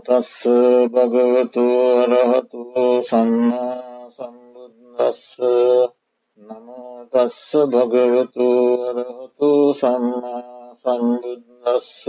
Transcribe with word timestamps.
නමෝතස්ස 0.00 0.44
භගවතු 0.88 1.64
අරහතු 2.02 2.60
සම්මා 3.02 4.08
සම්බුද්දස්ස 4.08 5.36
නමෝතස්ස 6.40 7.50
භගවතු 7.66 8.48
අරහතු 8.88 9.50
සම්මා 9.74 10.72
සම්බුද්දස්ස 10.74 12.08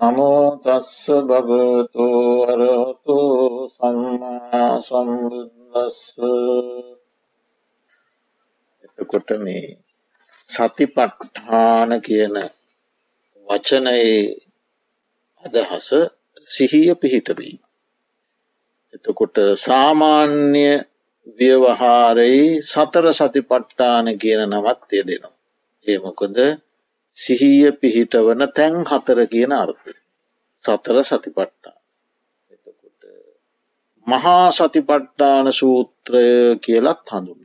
නමෝතස්ස 0.00 1.04
භගවතු 1.22 2.06
අරහතු 2.46 3.18
සම්මා 3.68 4.72
සම්බුද්දස්ස 4.80 6.00
එතකොට 8.84 9.28
මේ 9.38 9.68
සතිපට්ඨාන 10.48 11.90
කියන 12.00 12.36
වචනයේ 13.46 14.20
අදහස 15.44 15.88
සිහිය 16.48 16.94
පිහිටවීම. 16.94 17.60
එතකොට 18.94 19.36
සාමාන්‍ය 19.56 20.66
ව්‍යවහාරයේ 21.38 22.62
සතර 22.62 23.06
සතිපට්ඨාන 23.12 24.06
කියන 24.18 24.42
නමත් 24.46 24.90
ය 24.92 25.02
දෙනවා. 25.02 25.36
ඒමකොද 25.86 26.38
සිහිය 27.16 27.72
පිහිටවන 27.74 28.42
තැන් 28.50 28.76
හතර 28.84 29.20
කියන 29.26 29.52
අර්ථය. 29.54 29.92
සතර 30.64 30.96
සතිපට්ටා. 31.02 31.76
එතකොට 32.50 33.02
මහා 34.06 34.46
සතිපට්ටාන 34.52 35.52
සූත්‍රය 35.52 36.24
කියලත් 36.58 37.04
හඳුන්න. 37.10 37.42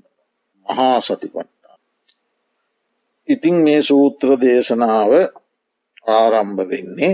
මහා 0.66 0.98
සතිපට්ටා. 1.02 1.78
ඉතිං 3.28 3.56
මේ 3.66 3.82
සූත්‍ර 3.82 4.30
දේශනාව 4.42 5.12
ආරම්භ 6.12 6.64
වෙන්නේ 6.70 7.14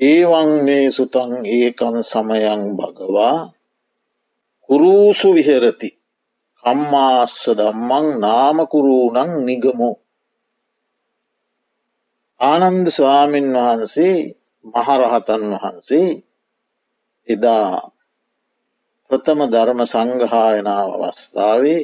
ඒවන් 0.00 0.50
මේ 0.64 0.90
සුතන් 0.90 1.32
ඒකන් 1.48 1.96
සමයන් 2.02 2.62
භගවා 2.78 3.38
කුරූසු 4.68 5.28
විහෙරති. 5.34 5.90
කම්මාස්ස 6.64 7.36
දම්මං 7.50 8.06
නාමකුරූනං 8.20 9.32
නිගමු. 9.46 9.90
ආනන්ද 12.40 12.86
ස්වාමීන් 12.88 13.48
වහන්සේ 13.56 14.16
මහරහතන් 14.64 15.44
වහන්සේ 15.52 16.10
එදා 17.28 17.90
ප්‍රථම 19.10 19.40
ධර්ම 19.46 19.80
සංගහායනාව 19.84 20.90
අවස්ථාවේ 20.98 21.82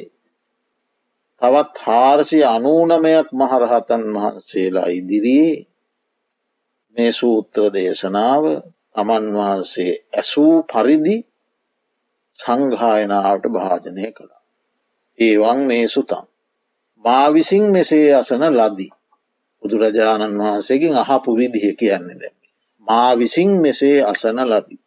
තවත් 1.41 1.75
හාරසි 1.77 2.39
අනූනමයක් 2.45 3.27
මහරහතන් 3.33 4.03
වහන්සේලා 4.15 4.89
ඉදිරියේ 4.91 5.65
මේ 6.95 7.11
සූත්‍ර 7.11 7.63
දේශනාව 7.73 8.43
තමන් 8.95 9.25
වහන්සේ 9.33 9.93
ඇසූ 10.13 10.53
පරිදි 10.63 11.15
සංඝායනාවට 12.35 13.45
භාජනය 13.49 14.05
කළා. 14.11 14.43
ඒවන් 15.19 15.59
මේ 15.61 15.85
සුතන්. 15.87 16.25
මා 17.05 17.27
විසින් 17.33 17.65
මෙසේ 17.71 18.07
අසන 18.13 18.43
ලදී. 18.51 18.93
බුදුරජාණන් 19.63 20.39
වහන්සේකින් 20.39 20.95
අහපු 20.95 21.29
විදිහ 21.37 21.65
කියන්නේ 21.75 22.19
දැම. 22.21 22.35
මා 22.87 23.11
විසින් 23.19 23.51
මෙසේ 23.57 23.99
අසන 24.03 24.39
ලදී. 24.43 24.81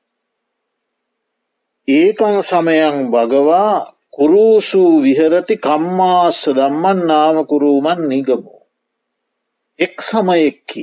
ඒකන් 1.88 2.36
සමයන් 2.42 2.96
භගවා 3.10 3.74
කුරූසූ 4.12 4.92
විහරති 5.02 5.56
කම්මාස්ස 5.58 6.40
දම්මන් 6.50 7.00
නාමකුරූමන් 7.06 8.00
නිගමෝ. 8.08 8.62
එක් 9.78 9.94
සමයෙක්කි 10.02 10.82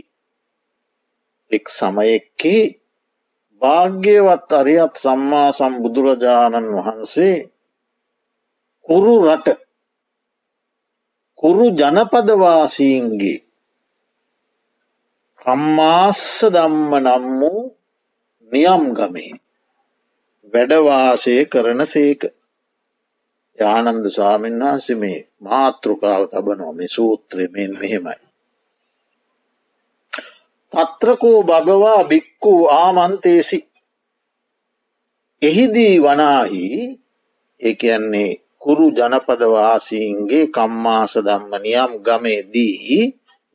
එක් 1.51 1.65
සමයෙක්කි 1.69 2.57
භාග්‍යවත් 3.61 4.49
අරියත් 4.51 4.93
සම්මා 4.97 5.49
සම්බුදුරජාණන් 5.51 6.75
වහන්සේ 6.77 7.37
කුරු 8.85 9.15
රට 9.25 9.47
කුරු 11.39 11.65
ජනපදවාසීන්ගේ 11.73 13.39
කම්මාස්ස 15.41 16.25
දම්ම 16.49 16.91
නම් 16.97 17.25
වූ 17.39 17.63
නියම් 18.51 18.83
ගමේ 18.93 19.33
වැඩවාසය 20.53 21.35
කරන 21.47 21.81
සේක. 21.85 22.21
යානන්ද 23.57 24.05
ස්වාමීන් 24.09 24.61
වහන්සේ 24.61 24.95
මේ 24.95 25.19
මාතෘකාව 25.41 26.23
තබනොම 26.27 26.79
සූත්‍රයමෙන් 26.89 27.73
මෙහෙමයි. 27.79 28.24
තත්‍රකෝ 30.73 31.39
භගවා 31.43 32.01
බික්කු 32.03 32.53
ආමන්තේසි. 32.73 33.59
එහිදී 35.41 35.95
වනාහි 35.99 36.63
ඒයන්නේ 37.61 38.31
කුරු 38.61 38.87
ජනපදවාසීන්ගේ 38.91 40.45
කම්මාස 40.47 41.13
දම්ම 41.17 41.53
නියම් 41.61 41.91
ගමේදී 42.01 43.03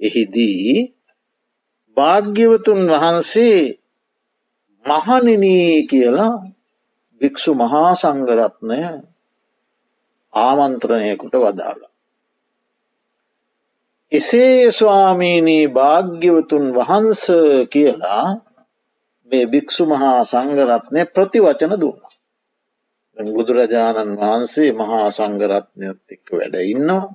එහිදී 0.01 0.75
භාග්‍යවතුන් 1.97 2.81
වහන්සේ 2.93 3.61
මහනිනී 4.85 5.87
කියලා 5.87 6.35
භික්‍ෂු 7.21 7.53
මහා 7.55 7.93
සංගරත්නය 7.95 8.81
ආමන්ත්‍රණයකුට 10.33 11.35
වදාලා. 11.35 11.90
එසේ 14.13 14.71
ස්වාමීනී 14.71 15.67
භාග්‍යවතුන් 15.69 16.65
වහන්ස 16.75 17.23
කියලා 17.71 18.27
මේ 19.31 19.45
භික්‍ෂු 19.47 19.85
මහා 19.87 20.25
සංගරත්නය 20.25 21.03
ප්‍රතිවචන 21.07 21.75
දුන්න. 21.77 22.01
බුදුරජාණන් 23.17 24.19
වහන්සේ 24.19 24.71
මහා 24.73 25.07
සංගරත්නයත් 25.11 26.01
එක්ක 26.09 26.27
වැඩ 26.33 26.57
ඉන්නවා. 26.65 27.07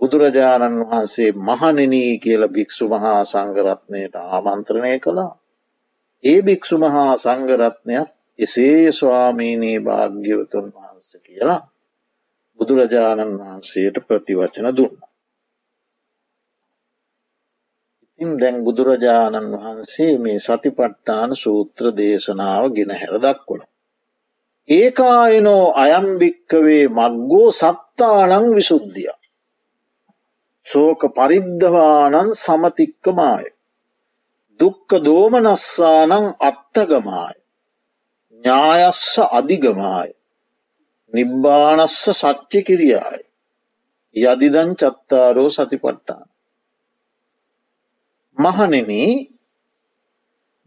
බුදුරජාණන් 0.00 0.82
වහන්සේ 0.82 1.30
මහනිනී 1.42 2.12
කියල 2.18 2.42
භික්‍ෂු 2.48 2.88
මහා 2.88 3.20
සංගරත්නයට 3.24 4.14
ආමන්ත්‍රණය 4.16 4.94
කළා. 4.98 5.32
ඒ 6.24 6.38
භික්‍ෂු 6.42 6.76
මහා 6.78 7.12
සංගරත්නයක් 7.16 8.08
එසේ 8.38 8.92
ස්වාමීනී 8.92 9.78
භාග්‍යවතුන් 9.80 10.66
වහන්ස 10.74 11.10
කියලා 11.24 11.60
බුදුරජාණන් 12.60 13.38
වහන්සේට 13.40 14.06
ප්‍රතිවචන 14.06 14.76
දුන්න. 14.76 14.98
ඉන් 18.18 18.30
දැන් 18.36 18.56
බුදුරජාණන් 18.64 19.52
වහන්සේ 19.54 20.14
මේ 20.18 20.38
සතිපට්ටාන 20.38 21.30
සූත්‍ර 21.36 21.84
දේශනාව 21.96 22.64
ගෙන 22.72 22.90
හැර 22.92 23.14
දක්වන. 23.16 23.60
ඒකායනෝ 24.68 25.64
අයම්භික්කවේ 25.74 26.84
මක්ගෝ 26.88 27.48
සත්තානං 27.52 28.46
විසුද්ධිය. 28.54 29.12
සෝක 30.66 31.00
පරිද්ධවානන් 31.14 32.30
සමතික්කමාය. 32.34 33.46
දුක්ක 34.60 34.90
දෝමනස්සානං 35.04 36.12
අත්තගමාය. 36.40 37.36
ඥායස්ස 38.32 39.14
අධිගමාය. 39.30 40.10
නිබ්බානස්ස 41.12 42.00
සච්චි 42.12 42.60
කිරියාය. 42.62 43.22
යදිදන් 44.16 44.70
චත්තාරෝ 44.76 45.50
සතිපට්ටාන. 45.50 46.27
මහනෙන 48.38 48.90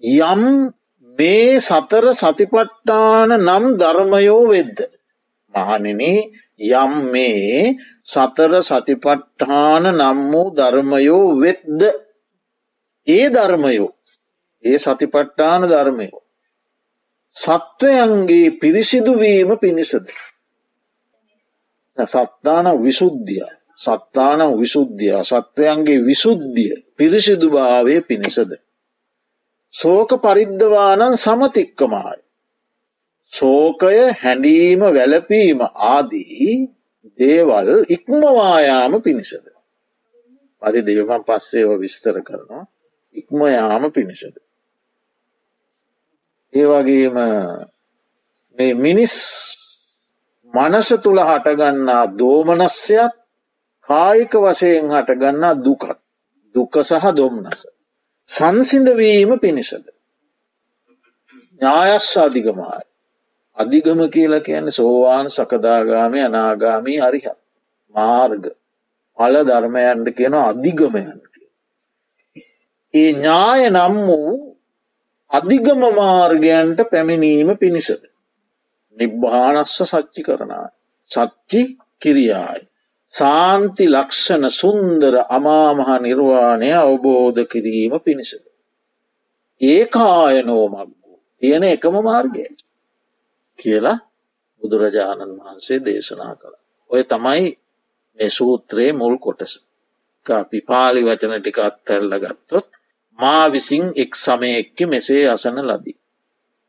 යම් 0.04 0.42
මේ 1.18 1.60
සතර 1.60 2.06
සතිපට්ටාන 2.14 3.30
නම් 3.40 3.64
ධර්මයෝ 3.78 4.44
වෙද්ද. 4.48 4.78
මහනෙන 5.54 6.02
යම් 6.72 6.94
මේ 7.12 7.78
සතර 8.06 8.54
සතිපට්ඨාන 8.62 9.84
නම් 9.92 10.20
වූ 10.32 10.48
ධර්මයෝ 10.52 11.28
වෙද්ද 11.36 11.82
ඒ 13.08 13.26
ධර්මයෝ 13.30 13.90
ඒ 14.64 14.78
සතිපට්ඨාන 14.78 15.62
ධර්මයෝ. 15.66 16.22
සත්වයන්ගේ 17.36 18.48
පිරිසිදුවීම 18.54 19.50
පිණිසද. 19.58 20.08
සත්තාන 21.98 22.68
විසුද්ධිය 22.78 23.61
සත්තාන 23.78 24.42
විසුද්ධිය 24.56 25.14
සත්වයන්ගේ 25.24 26.02
විසුද්ධිය 26.02 26.76
පිරිසිදු 26.98 27.48
භාවය 27.50 27.96
පිණිසද. 28.02 28.52
සෝක 29.74 30.10
පරිද්ධවානන් 30.18 31.18
සමතික්කමාය. 31.18 32.20
සෝකය 33.34 33.98
හැඩීම 34.14 34.82
වැලපීම 34.90 35.60
ආදී 35.90 36.52
දේවල් 37.20 37.70
ඉක්මවායාම 37.90 38.94
පිණිසද. 39.02 39.46
අධි 40.62 40.82
දෙවමන් 40.82 41.24
පස්සේව 41.24 41.70
විස්තර 41.80 42.18
කරනවා 42.22 42.66
ඉක්මයාම 43.16 43.84
පිණිසද. 43.92 44.36
ඒ 46.54 46.66
වගේම 46.66 47.18
මේ 48.58 48.74
මිනිස් 48.76 49.16
මනස 50.54 50.90
තුළ 51.04 51.20
හටගන්නා 51.22 52.04
දෝමනස්යත් 52.14 53.21
කායික 53.92 54.34
වශයෙන් 54.36 54.88
හටගන්නා 54.90 55.56
දුකත් 55.58 56.00
දුක 56.56 56.74
සහ 56.82 57.06
දොම්නස. 57.14 57.62
සංසිඳවීම 58.30 59.32
පිණිසද. 59.40 59.86
ඥායස්ස 61.62 62.14
අධිගමයි. 62.18 62.80
අධිගම 63.58 64.02
කියල 64.10 64.34
කියන්නේ 64.40 64.72
සෝවාන් 64.72 65.28
සකදාගාමය 65.30 66.20
අනාගාමී 66.22 67.00
අරිහ 67.00 67.26
මාර්ග 67.96 68.44
පල 69.18 69.36
ධර්මයන්ට 69.44 70.08
කියන 70.12 70.36
අධිගමයන් 70.42 71.20
ඒ 72.94 73.12
ඥාය 73.12 73.62
නම් 73.70 73.96
වූ 74.08 74.32
අධිගම 75.32 75.82
මාර්ගයන්ට 75.96 76.80
පැමිණීම 76.92 77.50
පිණිසද. 77.58 78.04
නිබ්භානස්ස 78.98 79.78
සච්චි 79.84 80.22
කරනා. 80.24 80.68
සච්චි 81.10 81.62
කිරියායි. 82.02 82.71
සාන්ති 83.14 83.86
ලක්ෂණ 83.88 84.46
සුන්දර 84.52 85.16
අමාමහා 85.30 86.00
නිර්වාණය 86.00 86.70
අවබෝධ 86.76 87.42
කිරීම 87.46 87.94
පිණිසද. 88.00 88.46
ඒකායනෝමක්ගු 89.62 91.14
තියෙන 91.42 91.64
එකම 91.66 91.96
මාර්ගය 92.02 92.46
කියලා 93.60 93.98
බුදුරජාණන් 94.62 95.38
වහන්සේ 95.40 95.80
දේශනා 95.86 96.34
කළ. 96.36 96.56
ඔය 96.90 97.04
තමයි 97.04 97.44
මේ 98.20 98.30
සූත්‍රයේ 98.30 98.94
මුල් 98.94 99.18
කොටස. 99.18 99.54
අපි 100.26 100.60
පාලි 100.62 101.02
වචන 101.06 101.34
ටික 101.38 101.58
අත්තැල්ල 101.60 102.14
ගත්තොත් 102.20 102.70
මා 103.20 103.46
විසින් 103.52 103.86
එක් 103.96 104.12
සමයෙක්කි 104.16 104.86
මෙසේ 104.86 105.24
අසන 105.30 105.58
ලදී. 105.62 105.98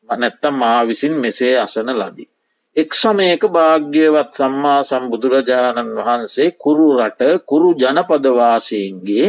නැත්තම් 0.09 0.55
මා 0.55 0.81
විසින් 0.87 1.15
මෙසේ 1.15 1.55
අසන 1.59 1.89
ලදී. 1.93 2.32
එක් 2.77 2.95
සමයක 2.95 3.43
භාග්‍යවත් 3.49 4.31
සම්මා 4.33 4.81
සම්බුදුරජාණන් 4.83 5.97
වහන්සේ 5.99 6.55
කුරු 6.57 6.87
රට 6.99 7.21
කුරු 7.45 7.69
ජනපදවාසයන්ගේ 7.77 9.29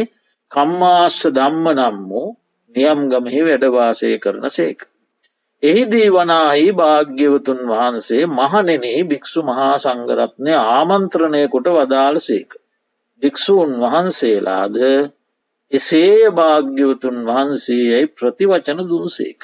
කම්මාස්ස 0.52 1.18
ධම්ම 1.28 1.66
නම් 1.72 1.98
වූ 2.08 2.28
නියම්ගමෙහි 2.74 3.40
වැඩවාසය 3.42 4.10
කරන 4.18 4.46
සේක. 4.50 4.78
එහිදී 5.62 6.08
වනාහි 6.08 6.66
භාග්‍යවතුන් 6.72 7.60
වහන්සේ 7.66 8.24
මහනෙනෙහි 8.30 9.02
භික්‍ෂු 9.04 9.40
මහා 9.42 9.76
සංගරත්නය 9.78 10.52
ආමන්ත්‍රණය 10.56 11.42
කොට 11.48 11.68
වදාළ 11.70 12.16
සේක. 12.20 12.50
භික්‍ෂූන් 13.22 13.70
වහන්සේලාද 13.82 14.76
එසේ 15.72 16.30
භාග්‍යවතුන් 16.32 17.16
වහන්සේ 17.26 17.84
යැයි 17.84 18.12
ප්‍රතිවචන 18.16 18.80
දුන්සේක. 18.86 19.38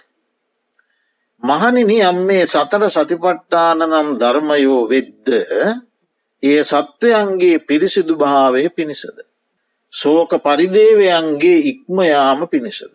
මහනිනි 1.43 1.97
යම් 2.03 2.19
මේ 2.27 2.45
සතර 2.47 2.83
සතිපට්ටාන 2.89 3.81
නම් 3.83 4.09
ධර්මයෝ 4.21 4.83
වෙද්ද 4.89 5.29
ඒ 6.43 6.61
සත්වයන්ගේ 6.63 7.59
පිරිසිදු 7.61 8.15
භාවය 8.17 8.69
පිණිසද. 8.71 9.19
සෝක 9.93 10.31
පරිදේවයන්ගේ 10.39 11.65
ඉක්මයාම 11.65 12.41
පිණිසද. 12.47 12.95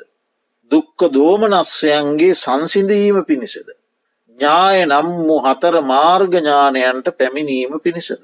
දුක්ක 0.71 1.00
දෝමනස්්‍යයන්ගේ 1.09 2.36
සංසිඳීම 2.36 3.18
පිණිසද. 3.24 3.68
ඥාය 4.38 4.80
නම් 4.86 5.09
වූ 5.19 5.42
හතර 5.42 5.75
මාර්ගඥානයන්ට 5.83 7.07
පැමිණීම 7.18 7.74
පිණිසද. 7.80 8.24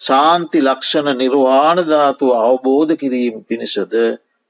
සාන්ති 0.00 0.58
ලක්ෂණ 0.60 1.18
නිර්වාණධාතුව 1.18 2.30
අවබෝධ 2.40 2.94
කිරීම 2.96 3.36
පිණිසද 3.44 3.92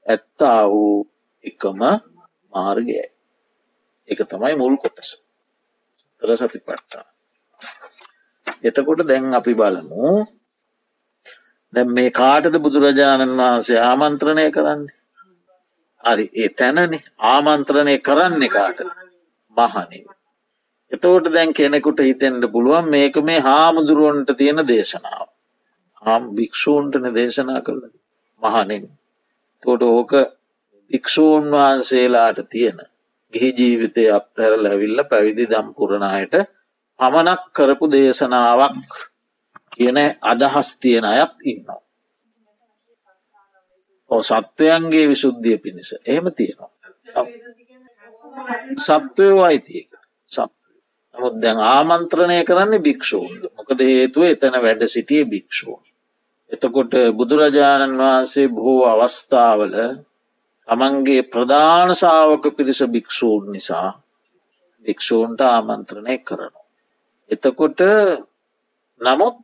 ඇත්තා 0.05 0.61
වූ 0.67 1.07
එකම 1.43 1.79
මාර්ගයයි. 2.53 3.14
එක 4.09 4.19
තමයි 4.25 4.55
මුල් 4.55 4.75
කොටස. 4.77 5.09
තර 6.21 6.31
සති 6.35 6.59
පට්ටා. 6.59 7.05
එතකොට 8.63 9.01
දැන් 9.03 9.33
අපි 9.33 9.53
බලමු 9.53 10.09
දැ 11.73 11.85
මේ 11.89 12.11
කාටද 12.11 12.55
බුදුරජාණන් 12.57 13.37
වහන්සේ 13.39 13.79
ආමන්ත්‍රණය 13.81 14.45
කරන්නේ. 14.51 14.95
හරි 16.03 16.25
ඒ 16.35 16.49
තැනනි 16.51 16.99
ආමන්ත්‍රණය 17.25 17.95
කරන්නේ 17.99 18.49
කාට 18.49 18.79
මහනින්. 19.57 20.05
එතවට 20.91 21.33
දැන් 21.33 21.53
කෙනෙකුට 21.53 21.99
හිතෙන්ට 22.01 22.45
පුළුවන් 22.51 22.89
මේක 22.89 23.15
මේ 23.23 23.39
හාමුදුරුවන්ට 23.41 24.29
තියෙන 24.37 24.61
දේශනාව. 24.67 25.27
හාම් 26.01 26.23
භික්‍ෂූන්ටන 26.35 27.07
දේශනා 27.13 27.61
කරල 27.61 27.83
මහනින්. 28.41 28.85
තොට 29.63 29.83
ඕක 29.83 30.11
භික්‍ෂූන් 30.91 31.45
වහන්සේලාට 31.51 32.39
තියෙන 32.49 32.79
ගිහි 33.33 33.49
ජීවිතය 33.53 34.03
අත්හැර 34.09 34.53
ලැවිල්ල 34.57 34.99
පැවිදි 35.05 35.45
දම්පුරණයට 35.47 36.33
පමණක් 36.99 37.41
කරපු 37.55 37.85
දේශනාවක් 37.87 38.93
කියන 39.73 39.97
අදහස් 40.23 40.69
තියෙන 40.77 41.05
අයත් 41.05 41.33
ඉන්නවා. 41.43 41.81
ඕ 44.11 44.21
සත්වයන්ගේ 44.23 45.05
විශුද්ධිය 45.05 45.57
පිණිස 45.57 45.89
එහෙම 46.01 46.27
තියෙනවා. 46.31 46.71
සත්වයෝ 48.77 49.43
අයිතියක 49.43 49.91
සත්ව. 50.31 50.51
නමුත් 51.15 51.35
දැන් 51.41 51.59
ආමන්ත්‍රණය 51.67 52.39
කරන්නේ 52.43 52.81
භික්‍ෂූන්ද 52.81 53.41
මොකද 53.55 53.79
හේතුව 53.89 54.23
එතන 54.25 54.55
වැඩ 54.63 54.81
සිටිය 54.87 55.23
භික්‍ෂූන්. 55.25 55.83
එතකොට 56.51 56.93
බුදුරජාණන් 57.17 57.99
වහන්සේ 57.99 58.47
බොහෝ 58.49 58.83
අවස්ථාවල 58.85 59.73
තමන්ගේ 60.67 61.23
ප්‍රධානසාාවක 61.25 62.45
පිරිස 62.57 62.79
භික්‍ෂූන් 62.87 63.43
නිසා 63.51 63.89
භික්‍ෂූන්ට 64.85 65.41
ආමන්ත්‍රණය 65.43 66.15
කරනවා. 66.19 66.65
එතකොට 67.31 67.79
නමුත් 69.01 69.43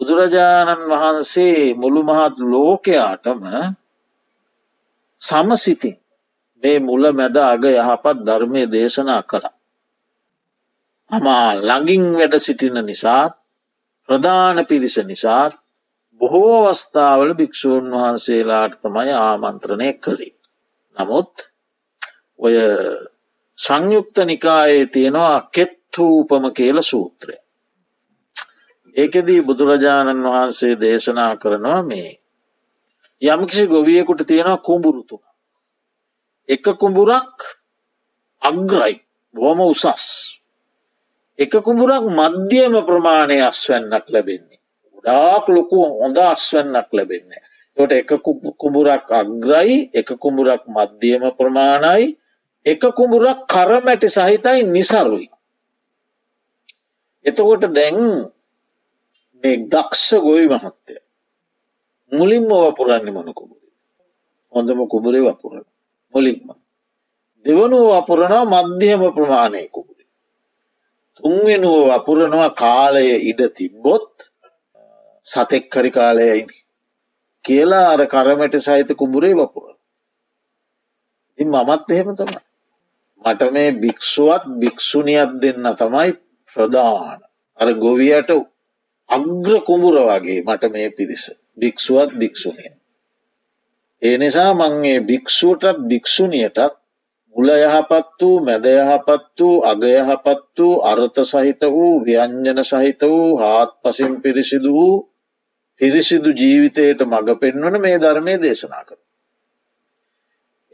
බුදුරජාණන් 0.00 0.88
වහන්සේ 0.90 1.74
මුළු 1.74 2.00
මහත් 2.02 2.34
ලෝකයාටම 2.44 3.42
සමසිතින් 5.22 5.96
මේ 6.62 6.78
මුල 6.78 7.04
මැද 7.12 7.36
අග 7.44 7.62
යහපත් 7.72 8.16
ධර්මය 8.26 8.62
දේශනා 8.66 9.22
කළා. 9.22 9.54
අමා 11.10 11.48
ළඟින් 11.58 12.04
වැඩ 12.18 12.34
සිටින 12.38 12.78
නිසාත් 12.82 13.32
ප්‍රධාන 14.08 14.58
පිරිස 14.66 14.96
නිසාත් 15.04 15.52
බොහෝ 16.20 16.56
අවස්ථාවල 16.62 17.32
භික්‍ෂූන් 17.34 17.90
වහන්සේලාට 17.92 18.74
තමයි 18.82 19.12
ආමන්ත්‍රණය 19.18 19.90
කළේ. 19.94 20.34
නමුත් 20.96 21.32
ඔය 22.38 22.54
සංයුක්ත 23.58 24.16
නිකායේ 24.24 24.86
තියෙනවා 24.86 25.48
කෙත්හූපම 25.50 26.44
කියල 26.52 26.78
සූත්‍රය. 26.82 27.36
ඒකෙදී 28.96 29.40
බුදුරජාණන් 29.42 30.26
වහන්සේ 30.26 30.74
දේශනා 30.80 31.32
කරනවා 31.36 31.82
මේ 31.82 32.10
යම්කිසි 33.22 33.66
ගොවියකුට 33.66 34.26
තියෙනවා 34.26 34.56
කුඹුරුතුම. 34.58 35.22
එක 36.48 36.64
කුඹුරක් 36.80 37.38
අග්‍රයි 38.42 38.94
බොහොම 39.34 39.60
උසස්. 39.62 40.04
එක 41.38 41.52
කුඹුරක් 41.60 42.04
මධ්‍යම 42.10 42.74
ප්‍රමාණය 42.84 43.38
අස්වැන්නක් 43.42 44.06
ලැබෙන්නේ. 44.08 44.55
ගොඩාක් 45.06 45.46
ලොකු 45.48 45.78
හොඳ 45.94 46.18
අස්වන්නක් 46.18 46.90
ලැබෙන්නේ. 46.90 47.42
ට 47.76 47.92
එක 47.92 48.10
කුඹුරක් 48.58 49.10
අග්‍රයි 49.12 49.90
එක 49.92 50.08
කුඹුරක් 50.14 50.62
මධ්‍යම 50.66 51.22
ප්‍රමාණයි 51.32 52.16
එක 52.66 52.82
කුඹුරක් 52.90 53.46
කරමැටි 53.46 54.08
සහිතයි 54.08 54.62
නිසරුයි. 54.64 55.30
එතකොට 57.24 57.62
දැන් 57.68 57.98
මේ 59.44 59.56
දක්ෂ 59.64 60.08
ගොයි 60.18 60.46
මහත්තය 60.48 60.94
මුලින්ම 62.12 62.48
වපුරන්නේ 62.48 63.12
මොන 63.12 63.30
කුඹුරේ 63.30 63.74
හොඳම 64.52 64.80
කුඹුරේ 64.84 65.22
වපුරන 65.22 65.64
මුලින්ම 66.14 66.48
දෙවනුව 67.44 67.86
වපුරනවා 67.92 68.44
මධ්‍යම 68.64 69.02
ප්‍රමාණය 69.12 69.68
කුඹුරේ 69.68 70.08
තුන්වෙනුව 71.16 71.78
වපුරනවා 71.90 72.50
කාලය 72.52 73.06
ඉඩ 73.22 73.40
තිබ්බොත් 73.52 74.34
සතෙක් 75.26 75.64
කරි 75.70 75.90
කාලයයිනි 75.90 76.56
කියලා 77.44 77.86
අර 77.90 78.02
කරමට 78.08 78.54
සහිත 78.60 78.90
කුඹුරේ 78.94 79.34
වපුර 79.34 79.76
ඉ 81.38 81.44
මමත් 81.44 81.90
එහෙම 81.90 82.10
තමයි. 82.14 82.40
මට 83.24 83.42
මේ 83.50 83.70
භික්ෂුවත් 83.74 84.44
භික්‍ෂුණියත් 84.60 85.32
දෙන්න 85.42 85.66
තමයි 85.74 86.10
ප්‍රධාන. 86.56 87.20
අර 87.58 87.68
ගොවියට 87.76 88.30
අග්‍ර 89.10 89.54
කුඹුර 89.62 89.96
වගේ 90.02 90.44
මට 90.44 90.72
මේ 90.72 90.88
පිරිස. 90.92 91.24
භික්‍ෂුවත් 91.58 92.10
භික්‍ෂුණිය. 92.14 92.72
ඒ 94.02 94.16
නිසා 94.18 94.50
මංගේ 94.54 94.98
භික්‍ෂුවටත් 95.02 95.84
භික්‍ෂුණියටත් 95.90 96.74
මුල 97.36 97.48
යහපත් 97.58 98.20
වූ 98.20 98.36
මැද 98.40 98.66
යහපත් 98.66 99.38
වූ 99.38 99.56
අග 99.64 99.82
යහපත් 99.90 100.56
වූ 100.56 100.74
අර්ථ 100.82 101.20
සහිත 101.24 101.62
වූ 101.68 101.92
ව්‍යංජන 102.02 102.60
සහිත 102.64 103.00
වූ 103.04 103.28
හාත් 103.36 103.70
පසින් 103.82 104.12
පිරිසිදු 104.22 104.70
වූ 104.70 104.96
පිරිසිදු 105.80 106.30
ජීවිතයට 106.32 107.00
මඟ 107.02 107.38
පෙන්වන 107.38 107.80
මේ 107.80 107.98
ධර්මය 107.98 108.34
දේශනා 108.38 108.84
කර. 108.84 108.98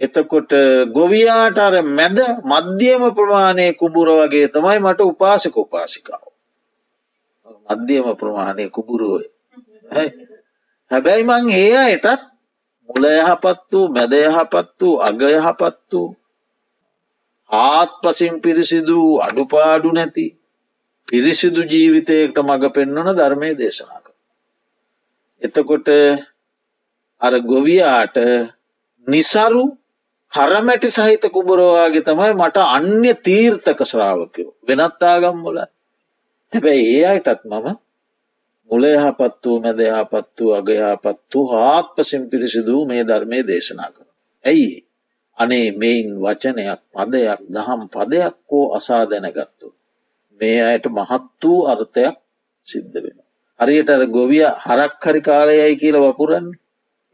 එතකොට 0.01 0.53
ගොවියාට 0.91 1.59
අර 1.59 1.75
මැද 1.91 2.19
මධ්‍යම 2.45 3.03
ප්‍රමාණය 3.13 3.67
කුඹුර 3.75 4.09
වගේ 4.19 4.49
තමයි 4.49 4.79
මට 4.81 5.01
උපාසක 5.05 5.57
උපාසිකාව. 5.59 6.25
මධ්‍යම 7.71 8.07
ප්‍රමාණය 8.17 8.65
කුබුරුවය. 8.71 9.27
හැබැයි 10.91 11.25
මං 11.25 11.51
ඒ 11.53 11.77
අයටත් 11.79 12.23
මුල 12.89 13.05
යහපත් 13.11 13.61
වූ 13.71 13.87
මැද 13.89 14.13
යහපත් 14.21 14.69
වූ 14.81 15.01
අග 15.01 15.21
යහපත් 15.29 15.91
වූ 15.93 16.09
ආත් 17.51 17.93
පසින් 18.03 18.35
පිරිසිදු 18.41 18.99
අඩුපාඩු 19.19 19.91
නැති 19.93 20.27
පිරිසිදු 21.09 21.61
ජීවිතයකට 21.65 22.39
මඟ 22.39 22.67
පෙන්වන 22.71 23.09
ධර්මය 23.13 23.51
දේශනා 23.55 24.01
කර. 24.01 24.02
එතකොට 25.43 25.89
අර 27.21 27.35
ගොවියාට 27.43 28.17
නිසරු 29.07 29.65
හරමැටි 30.33 30.89
සහිත 30.91 31.25
කුබරවාගේ 31.29 32.03
තමයි 32.03 32.33
මට 32.35 32.59
අන්‍ය 32.71 33.13
තීර්ථක 33.21 33.81
ශ්‍රාවකයෝ 33.85 34.51
වෙනත්තාගම්මොල 34.69 35.59
හැබැයි 36.53 36.85
ඒ 36.93 37.07
අයටත් 37.07 37.43
මම 37.45 37.67
මුල 38.71 38.85
යහපත් 38.87 39.43
වූ 39.43 39.59
මැද 39.61 39.81
යහපත් 39.83 40.39
වූ 40.39 40.53
අගයහපත් 40.55 41.33
වූ 41.33 41.47
හාත්පසින් 41.53 42.23
පිරිසිදූ 42.31 42.83
මේ 42.87 43.03
ධර්මය 43.05 43.39
දේශනා 43.47 43.91
කර. 43.91 44.07
ඇයි 44.45 44.71
අනේ 45.39 45.67
මෙයින් 45.73 46.09
වචනයක් 46.21 46.81
පදයක් 46.95 47.41
දහම් 47.55 47.83
පදයක් 47.95 48.37
හෝ 48.49 48.67
අසා 48.75 49.05
දැනගත්තු. 49.11 49.67
මේ 50.41 50.59
අයට 50.63 50.87
මහත් 50.89 51.25
වූ 51.43 51.61
අර්ථයක් 51.67 52.17
සිද්ධ 52.67 52.99
වෙන. 53.05 53.19
හරියට 53.63 53.91
අර 53.91 54.03
ගොවිය 54.09 54.45
හරක් 54.59 55.03
හරි 55.03 55.21
කාලයයි 55.23 55.77
කියල 55.77 55.97
වපුරන්න 55.99 56.49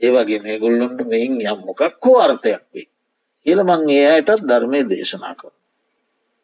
ඒවගේ 0.01 0.41
මේ 0.41 0.59
ගොල්ලොන්ට 0.59 1.01
මෙයින් 1.05 1.41
යම් 1.43 1.61
මොකක් 1.61 1.81
හෝ 2.03 2.19
අර්ථයක් 2.19 2.65
වේ. 2.73 2.89
කියල 3.47 3.61
මං 3.63 3.83
ඒ 3.91 4.07
අයටත් 4.09 4.43
ධර්මය 4.43 4.81
දේශනා 4.85 5.35
කර. 5.35 5.53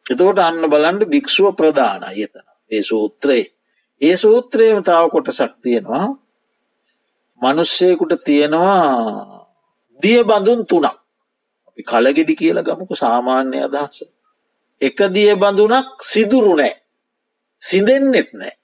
එතකොට 0.05 0.39
අන්න 0.39 0.61
බලන්ඩ 0.65 1.03
භික්ෂුව 1.05 1.55
ප්‍රධාන 1.55 2.03
යතන 2.15 2.45
ඒ 2.71 2.81
සූත්‍රයේ. 2.81 3.51
ඒ 4.01 4.15
සූත්‍රයම 4.15 4.77
තාව 4.83 5.05
කොටසක් 5.09 5.53
තියෙනවා 5.63 6.07
මනුෂ්‍යයකුට 7.41 8.13
තියෙනවා 8.23 8.81
දිය 9.99 10.21
බඳුන් 10.23 10.61
තුනක් 10.65 10.85
අපි 11.67 11.81
කලගෙඩි 11.83 12.35
කියල 12.35 12.57
ගමක 12.61 12.91
සාමාන්‍ය 12.95 13.57
අදහස. 13.59 13.97
එක 14.81 14.97
දිය 15.09 15.31
බඳුනක් 15.35 15.89
සිදුරු 16.03 16.53
නෑ 16.55 16.73
සිදෙන්නෙත් 17.61 18.29
නෑ 18.33 18.55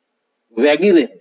වැගිරෙන්න්නෙත් 0.58 1.20
නෑ 1.20 1.21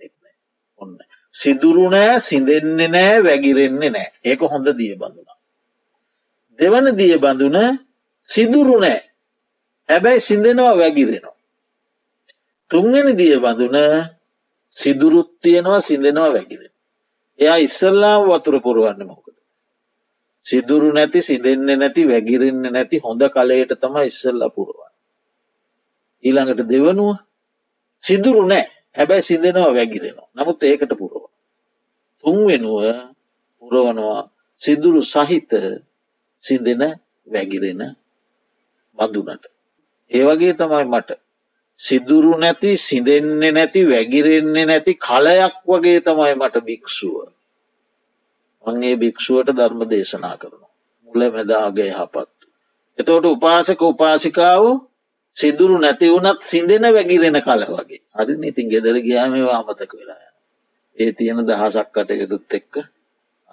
සිදුරු 1.33 1.85
නෑ 1.89 2.19
සිදෙන්නේ 2.21 2.87
නෑ 2.87 3.17
වැගිරෙන්නේ 3.23 3.89
නෑ 3.89 4.09
ඒක 4.23 4.41
හොඳ 4.43 4.67
දිය 4.79 4.95
බඳුනා. 4.95 5.37
දෙවන 6.59 6.87
දිය 6.93 7.15
බඳුන 7.17 7.57
සිදුරු 8.29 8.75
නෑ 8.79 8.99
හැබැයි 9.89 10.21
සිදෙනවා 10.21 10.75
වැගිරෙනවා. 10.77 11.37
තුන්වෙනි 12.71 13.13
දිය 13.13 13.35
බඳුන 13.37 13.77
සිදුරුත් 14.73 15.29
තියෙනවා 15.41 15.79
සිදෙනවා 15.81 16.33
වැගිරෙන. 16.33 16.71
එයා 17.39 17.57
ඉස්සල්ලාම 17.57 18.21
වතුර 18.29 18.55
පුරුවන්න 18.59 19.01
මොකද. 19.03 19.35
සිදුරු 20.45 20.89
නැති 20.91 21.19
සිදෙන්නේ 21.21 21.75
නැති 21.75 22.07
වැගිරෙන්න 22.07 22.63
නැති 22.67 22.97
හොඳ 22.99 23.21
කලයට 23.29 23.71
තම 23.73 23.95
ඉස්සල්ල 24.03 24.43
පුරුවන්. 24.55 24.91
ඊළඟට 26.23 26.61
දෙවනුව 26.69 27.17
සිදුරු 28.03 28.43
නෑ 28.45 28.65
හැබැයි 28.95 29.21
සිදෙනවා 29.21 29.71
වැගිරෙනවා 29.73 30.29
නමුත් 30.35 30.63
ඒකට 30.63 30.93
පුරුව. 30.93 31.10
තුන්වෙනුව 32.23 32.81
පුරවනවා 33.63 34.21
සිදුරු 34.61 35.01
සහිත 35.03 35.51
සිදෙන 36.43 36.81
වැගිරෙන 37.27 37.81
බඳුනට. 38.97 39.43
ඒවගේ 40.11 40.53
තමයි 40.53 40.85
මට 40.85 41.09
සිදුරු 41.79 42.31
නැති 42.37 42.71
සිදෙන්නේ 42.77 43.51
නැති 43.51 43.81
වැගිරෙන්නේ 43.85 44.65
නැති 44.65 44.93
කලයක් 44.97 45.55
වගේ 45.67 45.99
තමයි 46.01 46.33
මට 46.35 46.55
භික්‍ෂුව. 46.61 47.15
මංගේ 48.65 48.95
භික්‍ෂුවට 48.95 49.49
ධර්ම 49.51 49.81
දේශනා 49.85 50.35
කරනවා. 50.37 50.71
මුල 51.07 51.21
මැදාගේ 51.27 51.89
යහපත්. 51.91 52.29
එතවට 52.97 53.25
උපාසක 53.27 53.81
උපාසිකාව 53.83 54.63
සිදුරු 55.35 55.75
නැති 55.77 56.07
වුනත් 56.07 56.39
සිදෙන 56.43 56.85
වැගිරෙන 56.87 57.37
කල 57.41 57.63
වගේ 57.69 58.03
අරි 58.13 58.33
ඉතින් 58.43 58.67
ගෙදර 58.69 58.95
ගයාමවා 58.99 59.57
අමතක 59.59 59.91
වෙලා. 59.93 60.30
ඒ 60.97 61.11
තියෙන 61.11 61.39
දහසක් 61.43 61.87
කටයුතුත් 61.95 62.53
එක්ක 62.53 62.73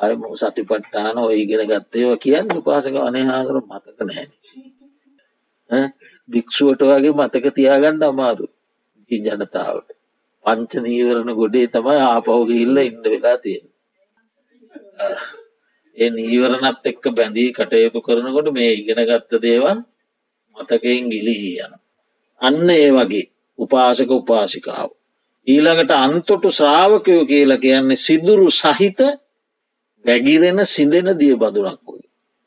අය 0.01 0.13
සතිපට්ටාන 0.35 1.17
ඔය 1.19 1.37
ඉගෙන 1.37 1.63
ගත්තේව 1.67 2.11
කියන්න 2.19 2.49
උපාසක 2.53 2.97
අනහාකර 2.99 3.57
මතක 3.63 3.99
නෑන. 4.03 4.31
භික්ෂුවට 6.29 6.83
වගේ 6.85 7.15
මතක 7.15 7.47
තියාගන්න 7.55 8.03
අමාරු 8.05 8.47
ජනතාවට 9.11 9.89
පංච 10.45 10.73
නීවරණ 10.79 11.33
ගොඩේ 11.35 11.67
තමයි 11.69 12.01
ආපවගඉල්ල 12.05 12.79
ඉන්න 12.81 13.03
වෙලා 13.05 13.39
තියෙන. 13.39 13.67
ඒ 15.97 16.11
නීවරණත් 16.11 16.85
එක්ක 16.85 17.05
බැඳී 17.13 17.51
කටයුතු 17.53 17.99
කරනකොට 18.01 18.49
මේ 18.53 18.73
ඉගෙන 18.73 19.01
ගත්ත 19.05 19.43
දේවල් 19.43 19.79
මතකයෙන් 20.57 21.05
ගිලිහි 21.13 21.53
යන. 21.59 21.73
අන්න 22.41 22.71
ඒ 22.73 22.89
වගේ 22.93 23.31
උපාසක 23.59 24.11
උපාසිකාව. 24.13 24.91
ඊළඟට 25.49 25.93
අන්තොටු 25.97 26.49
ශ්‍රාවකයෝ 26.51 27.23
කියල 27.25 27.53
කියන්නේ 27.57 27.97
සිදුරු 27.99 28.49
සහිත 28.53 29.01
වැගිරෙන 30.05 30.61
සිදෙන 30.67 31.09
දිය 31.19 31.35
බදුරක් 31.37 31.81
වයි. 31.87 32.07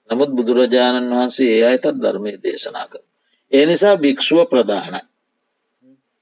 නමුත් 0.10 0.32
බුදුරජාණන් 0.32 1.12
වහන්සේ 1.12 1.54
ඒ 1.56 1.64
අයටත් 1.66 1.98
ධර්මය 1.98 2.32
දේශනා 2.44 2.88
කර. 2.88 3.02
ඒ 3.52 3.64
නිසා 3.66 3.96
භික්‍ෂුව 3.98 4.40
ප්‍රධානයි. 4.46 5.02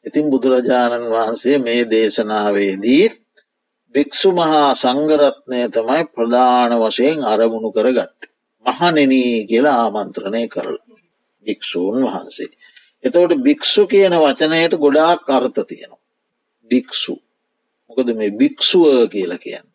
ඉතින් 0.05 0.25
බුදුරජාණන් 0.29 1.11
වහන්සේ 1.11 1.57
මේ 1.57 1.83
දේශනාවේදී 1.87 3.05
භික්‍ෂු 3.95 4.29
මහා 4.31 4.69
සංගරත්නය 4.75 5.61
තමයි 5.69 6.01
ප්‍රධාන 6.15 6.71
වශයෙන් 6.81 7.19
අරමුණු 7.25 7.69
කරගත්ත. 7.71 8.19
මහනෙනී 8.65 9.47
කියලා 9.47 9.77
ආමන්ත්‍රණය 9.83 10.43
කරලා. 10.47 10.97
භික්‍ෂූන් 11.45 11.97
වහන්සේ. 12.05 12.51
එතවට 13.03 13.43
භික්‍ෂු 13.45 13.83
කියන 13.87 14.13
වචනයට 14.15 14.73
ගොඩාක් 14.77 15.29
අර්ථ 15.29 15.59
තියෙනවා. 15.67 15.98
භික්‍ෂු. 16.69 17.15
මොකද 17.89 18.07
මේ 18.15 18.31
භික්‍ෂුව 18.31 19.09
කියල 19.11 19.33
කියන්න. 19.37 19.67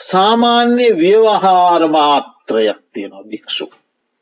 සාමාන්‍ය 0.00 0.86
ව්‍යවහාර 0.94 1.82
මාත්‍රයක් 1.88 2.80
තියෙනවා 2.92 3.24
භික්‍ෂු. 3.24 3.66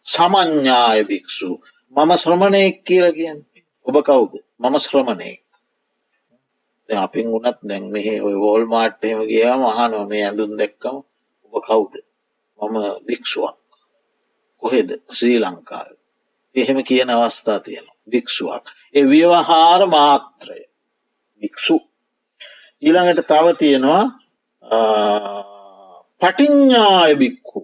සමඥ්ඥාය 0.06 1.00
භික්‍ෂු. 1.04 1.50
මම 1.94 2.10
ශ්‍රමණයෙක් 2.16 2.76
කියල 2.84 3.06
කියන්න. 3.12 3.40
ඔබ 3.86 3.96
කවුද? 4.02 4.32
මම 4.60 4.76
ශ්‍රමණයෙක් 4.78 5.40
අපින් 6.88 7.26
වනත් 7.32 7.58
දැන් 7.62 7.84
මෙහේ 7.86 8.18
ඔය 8.22 8.34
වෝල් 8.34 8.64
මාට්ටහෙම 8.66 9.18
ගියා 9.28 9.56
මහනො 9.56 9.98
මේ 10.06 10.24
ඇඳුන් 10.26 10.52
දැක්කම. 10.58 10.96
ඔබ 11.44 11.54
කවුද? 11.62 11.94
මම 12.58 12.76
භික්ෂුවක්. 13.06 13.56
කොහෙද? 14.62 14.88
ශ්‍රී 15.08 15.38
ලංකාව. 15.38 15.99
එහෙම 16.54 16.78
කියන 16.84 17.10
අවස්ථා 17.10 17.60
තියෙනවා. 17.60 17.98
භික්ෂුවක්. 18.08 18.64
ඒ 18.94 19.04
ව්‍යවහාර 19.04 19.82
මාත්‍රය. 19.86 20.60
භික්ෂු. 21.42 21.76
ඊළඟට 22.82 23.26
තව 23.26 23.46
තියෙනවා 23.56 24.02
පටිඤ්ඥාය 26.20 27.12
බික්කු 27.16 27.60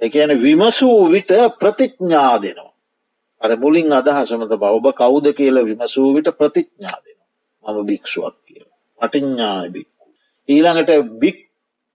එකන 0.00 0.30
විමසූ 0.42 1.00
විට 1.10 1.32
ප්‍රතිඥ්ඥා 1.58 2.36
දෙනවා. 2.42 2.72
අර 3.40 3.50
මුලින් 3.56 3.92
අදහසමත 3.92 4.52
බවබ 4.56 4.86
කවුද 4.94 5.26
කියල 5.32 5.56
විමසූ 5.64 6.08
විට 6.14 6.28
ප්‍රතිඥ්ඥා 6.38 6.98
දෙනවා. 6.98 7.28
මම 7.64 7.86
භික්ෂුවක් 7.86 8.36
කියල. 8.46 8.68
පටිඤ්ඥාය 8.98 9.68
බික්කු 9.70 10.04
ඊළඟට 10.48 10.90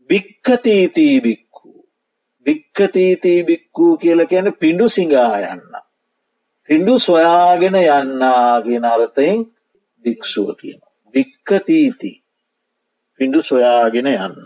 භික්කතීතී 0.09 1.15
බික්කු 1.21 1.48
භික්කතීතී 2.49 3.39
බික්කූ 3.43 3.91
කියල 3.97 4.25
කියන 4.25 4.47
පිඩු 4.55 4.89
සිංහා 4.89 5.39
යන්න. 5.47 5.73
පිඩු 6.69 6.93
සොයාගෙන 6.99 7.77
යන්නා 7.77 8.61
කියන 8.61 8.85
අරතයෙන් 8.85 9.43
භික්ෂුව 10.05 10.49
කියන 10.55 10.79
භික්කතීති 11.13 12.11
පිඩු 13.19 13.41
සොයාගෙන 13.41 14.09
යන්න. 14.09 14.45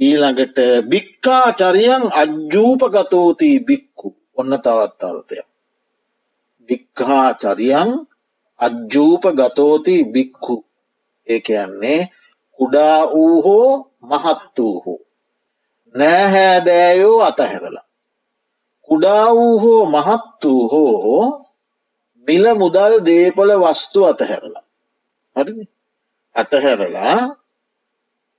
ඊළඟට 0.00 0.58
භික්කා 0.90 1.46
චරියන් 1.54 2.04
අජ්ජූපගතෝතිී 2.14 3.58
බික්කු 3.62 4.08
ඔන්න 4.36 4.58
තවත් 4.58 5.00
අර්ථයක්. 5.04 5.46
භික්කා 6.68 7.28
චරියන් 7.34 7.90
අජ්ජූප 8.60 9.24
ගතෝති 9.34 9.96
බික්කු 10.04 10.54
ඒ 11.26 11.40
කියන්නේ 11.40 12.00
කුඩා 12.58 12.98
වූ 13.06 13.36
හෝ 13.42 13.70
මහත් 14.02 14.58
වූ 14.58 14.76
හෝ 14.80 15.00
නෑහෑදෑයෝ 15.94 17.18
අතහැරලා. 17.22 17.86
කුඩා 18.88 19.26
වූ 19.34 19.54
හෝ 19.58 19.82
මහත් 19.86 20.44
වූ 20.44 20.68
හෝ 20.68 21.24
මිල 22.28 22.44
මුදල් 22.54 22.92
දේපල 23.06 23.50
වස්තු 23.62 24.04
අතහැරලා. 24.04 24.64
හරි 25.36 25.68
අතහැරලා 26.34 27.18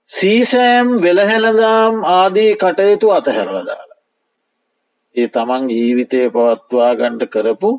සීසෑම් 0.10 0.88
වෙළහෙළදාම් 1.02 1.96
ආදී 2.12 2.52
කටයුතු 2.56 3.08
අතහැරලදාලා 3.12 4.02
ඒ 5.16 5.28
තමන් 5.28 5.64
ජීවිතය 5.70 6.22
පවත්වා 6.30 6.92
ගණ්ඩ 6.96 7.24
කරපු 7.28 7.70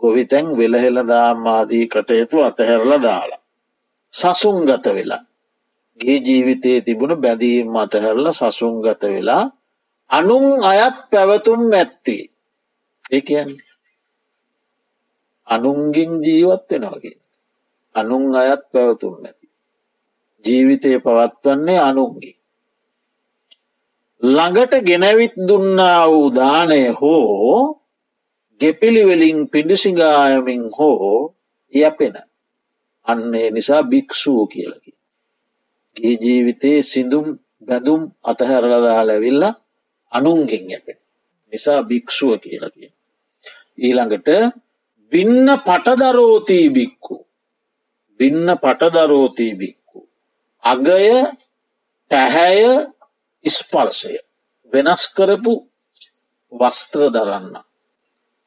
ගොවිතැන් 0.00 0.46
වෙළහෙළදාම් 0.58 1.46
ආදී 1.46 1.84
කටයුතු 1.88 2.36
අතහැරල 2.40 2.92
දාලා. 3.02 3.40
සසුන් 4.14 4.58
ගත 4.66 4.86
වෙලා. 4.94 5.22
ගේ 5.98 6.18
ජීවිතයේ 6.18 6.80
තිබුණ 6.80 7.20
බැදීම් 7.22 7.76
අතහැරල 7.76 8.26
සසුන්ගත 8.32 9.02
වෙලා 9.04 9.44
අනුන් 10.10 10.46
අයත් 10.62 10.96
පැවතුම් 11.10 11.62
ඇත්තේ. 11.72 12.24
ඒ 13.10 13.20
කියන්නේ 13.20 13.70
අනුන්ගින් 15.48 16.12
ජීවත් 16.24 16.68
වෙනවාගේ 16.70 17.16
අනුන් 17.94 18.24
අයත් 18.34 18.62
පැවතුම් 18.72 19.16
ඇති. 19.18 19.46
ජීවිතය 20.44 20.90
පවත්වන්නේ 20.98 21.80
අනුන්ගේ 21.80 22.40
ළඟට 24.22 24.72
ගෙනැවිත් 24.84 25.34
දුන්නා 25.48 26.04
වූ 26.06 26.28
දානය 26.30 26.82
හෝ 26.92 27.80
ගෙපිළිවෙලින් 28.60 29.38
පිඩිසිගායමින් 29.48 30.64
හෝ 30.78 31.34
යැපෙන. 31.74 32.16
අන්නේ 33.06 33.50
නිසා 33.50 33.82
භික්‍ෂූ 33.82 34.46
කියලකි. 34.46 34.90
ගේ 35.96 36.14
ජීවිතයේ 36.22 36.80
සිදුම් 36.82 37.26
බැදුම් 37.68 38.02
අතහැරලදා 38.22 39.02
ලැවිල්ල 39.06 39.44
අනුන්ගෙන් 40.12 40.64
යැපෙන 40.70 40.98
නිසා 41.52 41.80
භික්‍ෂුව 41.82 42.32
කියලකිය. 42.42 42.90
ඊළඟට 43.78 44.28
බින්න 45.12 45.46
පටදරෝතී 45.58 46.66
බික්කු 46.70 47.16
බින්න 48.20 48.46
පටදරෝතී 48.56 49.52
බික්කු. 49.54 49.98
අගය 50.64 50.88
පැහැය 52.10 52.60
ස්පර්ශය 53.44 54.14
වෙනස් 54.72 55.02
කරපු 55.16 55.54
වස්ත්‍ර 56.52 57.02
දරන්න. 57.08 57.54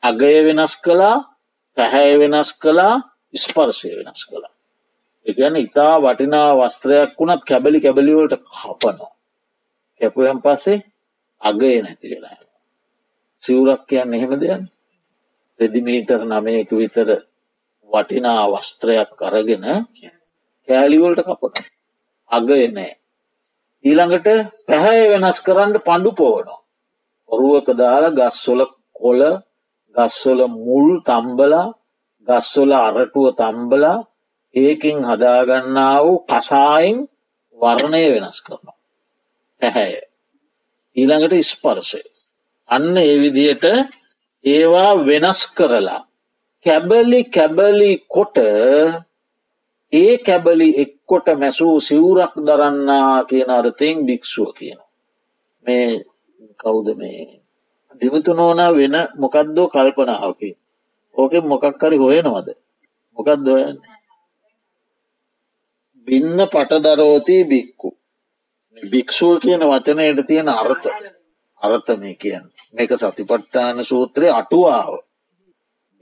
අගය 0.03 0.33
වෙනස් 0.47 0.73
කලා 0.77 1.15
පැහැය 1.77 2.11
වෙනස් 2.21 2.49
කලා 2.53 2.95
ස්පර්ශය 3.33 3.89
වෙනස් 3.97 4.21
කළා. 4.29 4.52
එකන 5.25 5.55
ඉතා 5.57 5.95
වටිනා 5.99 6.49
වස්ත්‍රයක් 6.57 7.11
වුණත් 7.19 7.43
කැබලි 7.43 7.79
කැබලිවලට 7.81 8.33
කපනවා. 8.41 9.13
කැපුයම් 10.01 10.39
පස්සේ 10.41 10.85
අගය 11.41 11.71
නැති 11.81 12.07
වෙලා. 12.11 12.37
සිවුරක් 13.43 13.81
කියන්න 13.87 14.13
එහෙම 14.13 14.33
දෙයන්න. 14.41 14.63
රෙදිමීටර් 15.59 16.21
නමයක 16.23 16.69
විතර 16.73 17.09
වටිනා 17.89 18.43
වස්ත්‍රයක් 18.51 19.21
අරගෙන 19.21 19.65
කෑලිවලට 20.67 21.21
කපට. 21.21 21.57
අගය 22.31 22.61
නෑ. 22.69 22.91
ඊළඟට 23.85 24.27
පැහැය 24.67 25.01
වෙනස් 25.11 25.37
කරන්න 25.45 25.73
පණ්ඩු 25.79 26.11
පෝවනවා. 26.13 26.63
ඔරුවක 27.29 27.67
දාලා 27.73 28.15
ගස්වොල 28.19 28.61
කොල 28.95 29.21
ගස්වොල 29.95 30.41
මුල් 30.57 30.87
තම්බලා 31.01 31.67
ගස්වොල 32.27 32.71
අරටුව 32.79 33.27
තම්බලා 33.35 33.97
ඒකින් 34.55 34.97
හදාගන්නා 35.01 35.97
වූ 36.03 36.17
කසායින් 36.21 36.97
වර්ණය 37.57 38.03
වෙනස් 38.13 38.37
කරනවා. 38.41 38.77
පැහැය. 39.61 39.93
ඊළඟට 40.95 41.35
ස්පර්ශය. 41.43 42.01
අන්න 42.69 42.97
ඒ 42.97 43.15
විදියට 43.19 43.65
ඒවා 44.45 44.91
වෙනස් 45.05 45.41
කරලා. 45.47 46.01
කැබලි 46.65 47.21
කැබලි 47.25 47.91
කොට 48.07 48.37
ඒ 49.93 50.13
කැබලි 50.17 50.67
එක්කොට 50.77 51.27
මැසූ 51.35 51.75
සිවුරක් 51.79 52.33
දරන්නා 52.37 53.13
කියන 53.23 53.49
අර්ථයෙන් 53.49 53.97
භික්‍ෂුව 54.05 54.49
කියන. 54.53 54.79
මේ 55.65 55.87
කවුද 56.59 56.87
මේ 56.97 57.21
දිවතු 58.01 58.31
නෝනා 58.33 58.71
වෙන 58.71 58.95
මොකක්දෝ 59.15 59.67
කල්පනාවකින්. 59.67 60.55
ඕක 61.15 61.33
මොකක් 61.43 61.81
හරි 61.81 61.97
හොයනවද 61.97 62.47
මොකක් 63.17 63.29
දොයන්න 63.39 63.77
බින්න 66.07 66.37
පටදරෝතී 66.47 67.43
බික්කු. 67.45 67.89
භික්‍ෂුව 68.83 69.35
කියන 69.41 69.63
වචනයට 69.63 70.19
තියෙන 70.27 70.49
අර්ථ. 70.51 70.87
අර්ථ 71.61 71.89
මේ 71.97 72.15
කියන්න. 72.15 72.45
මේක 72.73 72.91
සතිපට්ඨාන 72.93 73.85
සූත්‍රය 73.85 74.27
අටුවාව. 74.31 74.93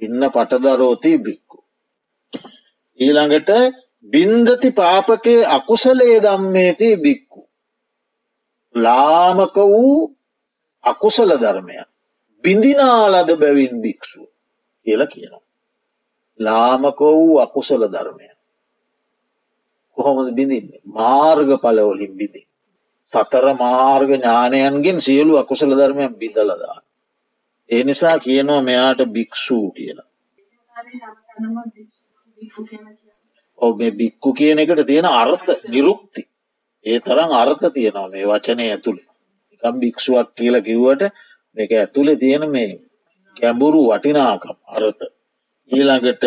ඉන්න 0.02 0.22
පටදරෝතී 0.30 1.18
බික්කු. 1.20 1.58
ඊළඟට 3.00 3.52
බින්දති 4.06 4.70
පාපකේ 4.72 5.46
අකුසලේ 5.48 6.18
දම්මේතිී 6.20 6.98
බික්කු. 6.98 7.40
ලාමක 8.76 9.56
වූ 9.66 10.18
අකුසල 10.84 11.32
ධර්මයක් 11.38 11.92
බිඳිනාලද 12.44 13.30
බැවින් 13.40 13.82
භික්‍ෂුව 13.82 14.30
කියල 14.86 15.02
කියනවා. 15.08 15.46
ලාමකෝ 16.40 17.14
වූ 17.16 17.40
අකුසල 17.40 17.84
ධර්මය. 17.88 18.28
කොහොමද 20.02 20.32
බිඳින්නේ 20.36 20.82
මාර්ග 20.92 21.50
පලවලින් 21.58 22.14
බිදි. 22.16 22.42
සතර 23.14 23.46
මාර්ග 23.56 24.10
ඥානයන්ගෙන් 24.12 24.98
සියලු 25.00 25.34
අකුසල 25.38 25.72
ධර්මයන් 25.74 26.14
බිදලදා. 26.16 26.78
ඒ 27.70 27.84
නිසා 27.84 28.18
කියනවා 28.20 28.62
මෙයාට 28.62 29.02
භික්‍ෂූ 29.10 29.68
කියලා. 29.72 30.08
ඔ 33.60 33.66
මේ 33.74 33.92
බික්කු 33.94 34.30
කියන 34.34 34.60
එකට 34.60 34.82
තියෙන 34.86 35.08
අර්ථ 35.14 35.50
නිරුක්ති. 35.68 36.24
ඒ 36.86 37.00
තරම් 37.00 37.32
අර්ථ 37.34 37.66
තියෙනවා 37.70 38.08
මේ 38.10 38.26
වචනය 38.26 38.64
ඇතුළේ. 38.66 39.10
එකම් 39.54 39.76
භික්ෂුවක් 39.80 40.30
කියල 40.36 40.56
කිව්වට 40.62 41.04
මේක 41.58 41.72
ඇතුළේ 41.74 42.18
තියෙන 42.18 42.44
මේ 42.50 42.70
ගැඹුරු 43.38 43.82
වටිනාකම් 43.90 44.58
අරත. 44.70 45.02
ඊළඟට 45.72 46.24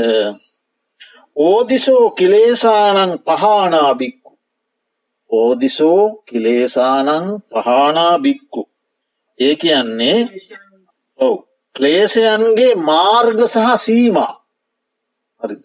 ඕදිසෝ 1.37 2.11
කිලේසානං 2.11 3.19
පහනා 3.19 3.95
බික්කු. 3.95 4.39
ඕදිසෝ 5.31 6.23
කිලේසානං 6.25 7.27
පහනා 7.53 8.19
බික්කු. 8.19 8.71
ඒ 9.41 9.55
කියන්නේ 9.57 10.19
ඔව් 11.19 11.37
ක්ලේෂයන්ගේ 11.77 12.75
මාර්ග 12.75 13.39
සහ 13.47 13.69
සීමා 13.77 14.35
හරිද. 15.41 15.65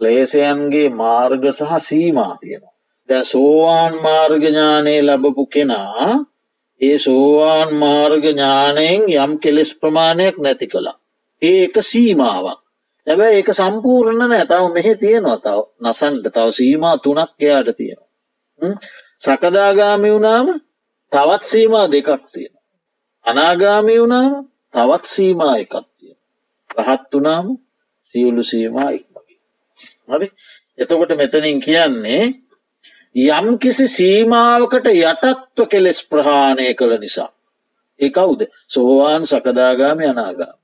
ක්ලේෂයන්ගේ 0.00 0.88
මාර්ග 0.92 1.44
සහ 1.52 1.72
සීමා 1.78 2.36
තියෙනවා. 2.40 2.74
දැ 3.08 3.24
සෝවාන් 3.24 3.94
මාර්ගඥානය 4.02 4.94
ලබපු 5.02 5.46
කෙනා 5.46 6.08
ඒ 6.80 6.98
සෝවාන් 6.98 7.74
මාර්ග 7.74 8.24
ඥානයෙන් 8.24 9.02
යම් 9.14 9.32
කෙලෙස් 9.38 9.70
ප්‍රමාණයක් 9.74 10.36
නැති 10.38 10.66
කළා. 10.66 10.98
ඒ 11.42 11.64
එක 11.64 11.76
සීමාවක්. 11.82 12.63
ඇැබැ 13.06 13.32
ඒක 13.34 13.48
සම්පූර්ණ 13.52 14.22
නෑ 14.22 14.46
තව 14.46 14.64
මෙහෙ 14.74 14.92
තියෙනවා 14.96 15.38
තව 15.38 15.58
නසන්ට 15.82 16.26
තව 16.28 16.46
සීමා 16.50 16.96
තුනක් 16.98 17.32
එයාට 17.40 17.70
තියෙනවා. 17.76 18.10
සකදාගාමි 19.18 20.10
වුණාම 20.10 20.46
තවත් 21.12 21.44
සීමා 21.44 21.86
දෙකක් 21.88 22.22
තියෙන. 22.32 22.54
අනාගාමි 23.24 24.00
වුණාම 24.00 24.32
තවත් 24.74 25.04
සීමා 25.06 25.56
එකක් 25.56 25.74
තියෙන. 25.90 26.18
රහත් 26.78 27.12
වනාම 27.14 27.46
සියලු 28.06 28.42
සීමා 28.42 28.90
ඉක්මගේ. 28.90 29.40
හරි 30.08 30.28
එතකොට 30.78 31.12
මෙතනින් 31.14 31.60
කියන්නේ 31.60 32.24
යම් 33.14 33.46
කිසි 33.58 33.86
සීමාවකට 33.88 34.86
යටත්ව 34.88 35.68
කෙලෙස් 35.68 36.00
ප්‍රහාණය 36.04 36.74
කළ 36.74 36.98
නිසා. 36.98 37.30
එකවුද 38.00 38.40
සෝවාන් 38.68 39.22
සකදාගාම 39.24 39.98
අනාගාම. 40.04 40.58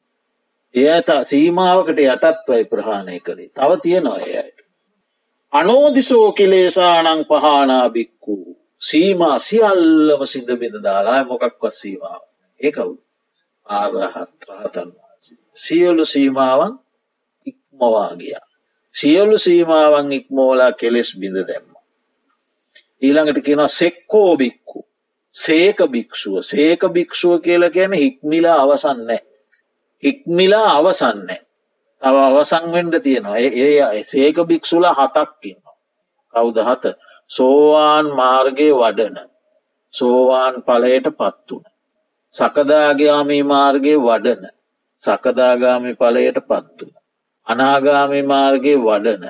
එය 0.74 0.88
ඇත 0.88 1.08
සීමාවකට 1.24 2.00
යටත්වයි 2.00 2.64
ප්‍රහාණය 2.64 3.20
කළේ 3.20 3.50
තව 3.50 3.70
තියෙනවා 3.82 4.18
එයට. 4.20 4.58
අනෝදිසෝ 5.52 6.32
කිලේසානං 6.32 7.24
පහනා 7.24 7.86
බික්කු 7.90 8.36
සීමා 8.80 9.38
සියල්ලම 9.38 10.22
සිද 10.24 10.50
බිඳ 10.56 10.76
දාලා 10.82 11.24
මොකක්වත් 11.24 11.74
සීමාව 11.74 12.22
ඒකවු 12.60 12.94
ආරහත් 13.66 14.46
රහතන් 14.50 14.92
සියලු 15.56 16.04
සීමාවන් 16.04 16.72
ඉක්මවා 17.46 18.12
ගියා. 18.16 18.46
සියලු 18.94 19.38
සීමාවන් 19.38 20.12
ඉක්මෝලා 20.12 20.72
කෙලෙස් 20.72 21.10
බිඳ 21.20 21.38
දැම්ම. 21.48 21.74
ඊළඟට 23.02 23.44
කියෙනවා 23.44 23.68
සෙක්කෝ 23.70 24.36
බික්කු 24.36 24.78
සේක 25.34 25.78
භික්‍ෂුව 25.92 26.40
සේක 26.42 26.80
භික්‍ෂුව 26.88 27.40
කියල 27.40 27.70
කියන 27.70 27.92
හික්මිලා 27.94 28.56
අවසන්නෑ. 28.62 29.20
හික්මිලා 30.02 30.68
අවසන්නේ. 30.72 31.40
තව 32.02 32.16
අවසංවෙන්ඩ 32.28 32.94
තියෙනවා 33.02 33.38
ඒ 33.38 34.04
සේක 34.04 34.36
භික්‍ෂුල 34.44 34.86
හතක්කින්නවා. 34.90 35.76
කවුද 36.34 36.58
හත 36.60 36.84
සෝවාන් 37.30 38.06
මාර්ගය 38.12 38.68
වඩන 38.74 39.18
සෝවාන් 39.92 40.54
පලයට 40.62 41.06
පත්වන. 41.12 41.64
සකදාගයාමී 42.34 43.42
මාර්ගය 43.44 43.94
වඩන 43.98 44.44
සකදාගාමි 45.02 45.92
පලයට 45.94 46.38
පත්වන. 46.42 46.92
අනාගාමි 47.46 48.22
මාර්ගය 48.24 48.74
වඩන 48.78 49.24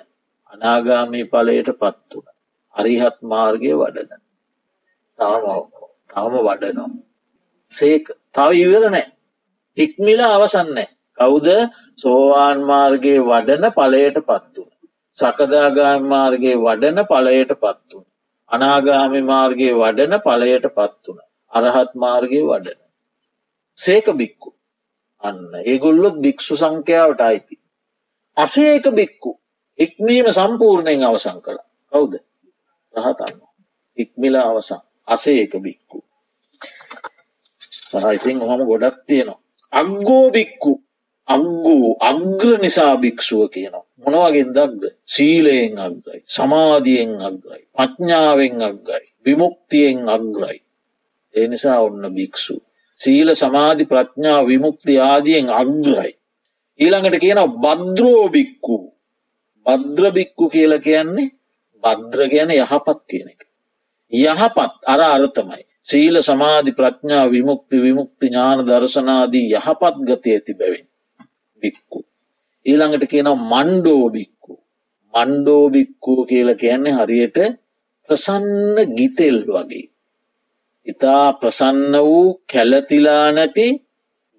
අනාගාමී 0.53 1.25
පලයට 1.27 1.71
පත්වන. 1.75 2.27
අරිහත් 2.75 3.17
මාර්ගය 3.25 3.73
වඩන. 3.75 4.21
තාම 5.19 5.43
තවම 6.09 6.35
වඩනවා. 6.41 6.91
සේක 7.73 8.05
තව 8.33 8.51
ඉවර 8.57 8.85
නෑ. 8.89 9.07
හික්මිලා 9.77 10.35
අවසන්නේ. 10.35 10.89
කවුද 11.19 11.49
සෝවාන් 11.99 12.61
මාර්ගයේ 12.63 13.21
වඩන 13.21 13.67
පලයට 13.73 14.19
පත්තුන. 14.23 14.71
සකදාගාම 15.17 16.03
මාර්ගයේ 16.05 16.57
වඩන 16.57 16.99
පලයට 17.07 17.53
පත්තුන. 17.57 18.05
අනාගාමි 18.51 19.21
මාර්ගයේ 19.23 19.75
වඩන 19.75 20.15
පලයට 20.21 20.67
පත් 20.71 21.05
වන. 21.07 21.19
අරහත් 21.53 21.93
මාර්ගයේ 21.97 22.45
වඩන. 22.45 22.81
සේක 23.79 24.07
බික්කු 24.13 24.51
අන්න 25.23 25.41
ඒගොල්ලොත් 25.63 26.17
භික්‍ෂු 26.19 26.55
සංඛ්‍යාවට 26.57 27.21
අයිති. 27.21 27.57
අසේක 28.37 28.85
බික්කු 28.91 29.31
ඉක්මීම 29.79 30.27
සම්පූර්ණයෙන් 30.31 31.03
අවසං 31.03 31.39
කළ 31.41 31.61
කවුද 31.93 32.15
රහතන්න 32.95 33.41
ඉක්මිලා 33.99 34.47
අවසං 34.49 34.83
අසේක 35.09 35.53
බික්කු 35.59 35.99
සහයිතින් 37.93 38.39
හොම 38.43 38.61
ගොඩක් 38.65 38.99
තියෙනවා 39.07 39.41
අග්ගෝ 39.73 40.27
බික්කු 40.31 40.73
අග්ගූ 41.29 41.97
අග්‍ර 42.01 42.59
නිසා 42.63 42.95
භික්‍ෂුව 43.03 43.43
කියනවා. 43.55 43.87
මොනවගෙන් 44.03 44.51
දක්ද 44.57 44.83
සීලයෙන් 45.15 45.75
අග්‍රයි 45.79 46.21
සමාධියෙන් 46.27 47.13
අග්‍රයි 47.29 47.63
පඥ්ඥාවෙන් 47.77 48.57
අග්ගයි 48.69 49.05
විමුක්තියෙන් 49.25 49.99
අග්‍රයි. 50.09 50.59
ඒ 51.35 51.47
නිසා 51.49 51.79
ඔන්න 51.81 52.05
භික්‍ෂු. 52.17 52.57
සීල 53.01 53.29
සමාධි 53.35 53.85
ප්‍රඥා 53.85 54.41
විමුක්ති 54.47 54.95
ආදියෙන් 55.01 55.49
අග්‍රයි. 55.53 56.13
ඊළඟට 56.81 57.21
කියන 57.23 57.41
බද්‍රෝභික්කු 57.65 58.77
බද්‍රභික්කු 59.67 60.45
කියල 60.49 60.73
කියන්නේ 60.87 61.33
බද්‍ර 61.83 62.21
ගැන 62.33 62.51
යහපත් 62.53 63.01
කියන 63.11 63.29
එක. 63.33 63.41
යහපත් 64.13 64.73
අර 64.93 65.01
අර්ථමයි. 65.07 65.63
සීල 65.87 66.17
සමාධි 66.21 66.73
ප්‍රඥා 66.73 67.27
විමුක්ති 67.29 67.77
විමුක්ති 67.79 68.27
ඥාන 68.27 68.61
දර්ශනාදී 68.67 69.47
යහපත් 69.53 69.97
ගති 70.09 70.31
ඇති 70.33 70.53
බැවින්. 70.55 70.87
බික්කු. 71.63 71.99
ඊළඟට 72.67 73.05
කියනව 73.11 73.41
මණ්ඩෝභික්කු. 73.53 74.53
මණ්ඩෝභික්කූ 75.15 76.21
කියල 76.27 76.49
කියන්නේ 76.55 76.97
හරියට 76.99 77.39
ප්‍රසන්න 78.09 78.77
ගිතෙල් 78.97 79.39
වගේ. 79.47 79.87
ඉතා 80.87 81.27
ප්‍රසන්න 81.33 81.95
වූ 82.01 82.27
කැලතිලා 82.53 83.27
නැති 83.33 83.67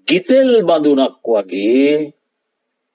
ගිතෙල් 0.07 0.51
බඳුනක් 0.61 1.25
වගේ 1.27 1.91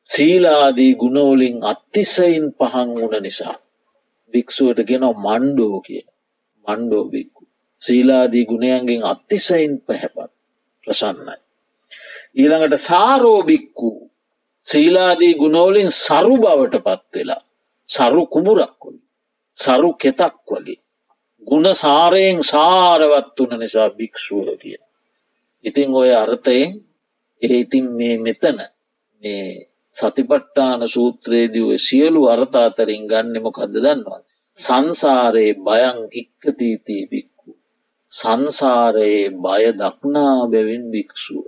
සීලාදී 0.07 0.93
ගුණෝලින් 0.95 1.57
අත්තිසයින් 1.65 2.47
පහන් 2.59 2.91
වුණ 2.97 3.23
නිසා. 3.23 3.57
භික්‍ෂුවට 4.35 4.81
ගෙන 4.89 5.05
මණ්ඩෝ 5.17 5.77
කිය 5.81 6.05
මණ්ඩෝ 6.67 7.05
බික්කු. 7.07 7.36
සීලාදී 7.83 8.45
ගුණයන්ගෙන් 8.45 9.03
අත්තිසයින් 9.05 9.75
පැහැපත් 9.81 10.33
ප්‍රසන්නයි. 10.85 11.37
ඊළඟට 12.37 12.77
සාරෝභික්කු 12.81 13.91
සීලාදී 14.67 15.35
ගුණෝලින් 15.35 15.91
සරු 15.97 16.35
බවට 16.37 16.85
පත්වෙලා 16.87 17.43
සරු 17.89 18.23
කුමුරක් 18.27 18.81
වගේ 18.83 19.05
සරු 19.57 19.91
කෙතක් 19.95 20.37
වගේ 20.49 20.81
ගුණ 21.47 21.69
සාරයෙන් 21.75 22.39
සාරවත් 22.45 23.39
වන 23.41 23.61
නිසා 23.61 23.89
භික්‍ෂුව 23.91 24.49
කිය. 24.59 24.79
ඉතිං 25.65 25.91
ඔය 25.95 26.11
අර්ථයෙන් 26.15 26.71
ඒ 27.43 27.57
ඉතින් 27.57 27.87
මේ 27.93 28.17
මෙතන 28.19 28.59
මේ 29.23 29.45
සතිපට්ටාන 29.97 30.81
සූත්‍රයේදී 30.89 31.65
ඔය 31.65 31.79
සියලු 31.79 32.23
අර්ථාතරින් 32.27 33.05
ගන්නෙමොකක්ද 33.07 33.75
දන්නවා. 33.77 34.21
සංසාරයේ 34.57 35.55
බයං 35.61 35.99
ඉක්කතීතී 36.13 37.03
බික්කු. 37.11 37.36
සංසාරයේ 38.13 39.31
බය 39.37 39.63
දක්නා 39.75 40.47
බැවින් 40.47 40.85
භික්‍ෂුව. 40.93 41.45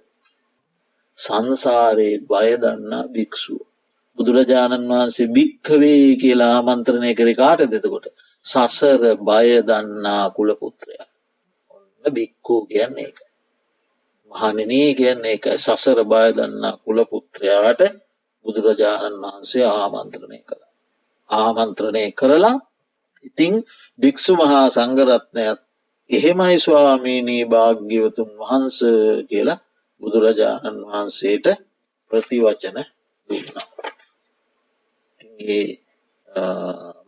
සංසාරයේ 1.18 2.22
බය 2.22 2.48
දන්නා 2.56 3.04
භික්‍ෂුව. 3.08 3.62
බුදුරජාණන් 4.18 4.90
වහන්සේ 4.90 5.28
භික්කවේ 5.28 6.16
කියලා 6.16 6.54
ආමන්ත්‍රණය 6.56 7.12
කරි 7.14 7.34
කාට 7.34 7.62
දෙතකොට. 7.66 8.06
සසර 8.44 9.02
බය 9.20 9.48
දන්නා 9.62 10.24
කුලපුත්‍රය. 10.30 10.96
ඔන්න 11.70 12.14
භික්කූ 12.14 12.60
කියන්නේ 12.66 13.08
එක. 13.08 13.18
මහනනී 14.30 14.90
කියන්නේ 14.94 15.34
එක 15.34 15.44
සසර 15.56 15.98
බය 16.04 16.26
දන්නා 16.32 16.80
කුලපුත්‍රයාට 16.84 17.82
බුදුරජාණන් 18.44 19.22
වහන්සේ 19.22 19.66
ආමන්ත්‍රණය 19.74 20.38
කළ. 20.40 20.62
ආමන්ත්‍රණය 21.30 22.04
කරලා 22.12 22.56
ඉතිං 23.24 23.54
භික්‍ෂු 23.98 24.32
මහා 24.36 24.66
සංගරත්නයත් 24.70 25.60
එහෙමයි 26.10 26.58
ස්වාමීනී 26.58 27.42
භාග්‍යවතුන් 27.44 28.30
වහන්ස 28.40 28.78
කියලා 29.30 29.58
බුදුරජාණන් 30.02 30.78
වහන්සේට 30.84 31.46
ප්‍රතිවචන 32.10 32.78
දුන්නා. 33.28 33.66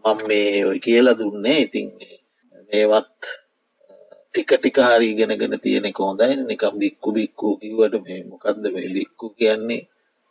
මම 0.05 0.21
මේ 0.29 0.67
ඔය 0.67 0.79
කියලා 0.79 1.19
දුන්නේ. 1.19 1.59
ඉතින් 1.59 1.89
මේවත් 2.69 3.23
ටික 4.29 4.51
ටික 4.59 4.79
හරි 4.89 5.09
ගෙනගෙන 5.15 5.55
තියෙනෙ 5.61 5.91
කෝදයි 5.93 6.37
නිකම් 6.43 6.75
බික්කු 6.79 7.09
බික්කු 7.13 7.49
කිවට 7.57 7.95
මේ 8.05 8.21
මොකක්ද 8.25 8.65
මේ 8.75 8.89
බික්කු 8.97 9.27
කියන්නේ? 9.31 9.83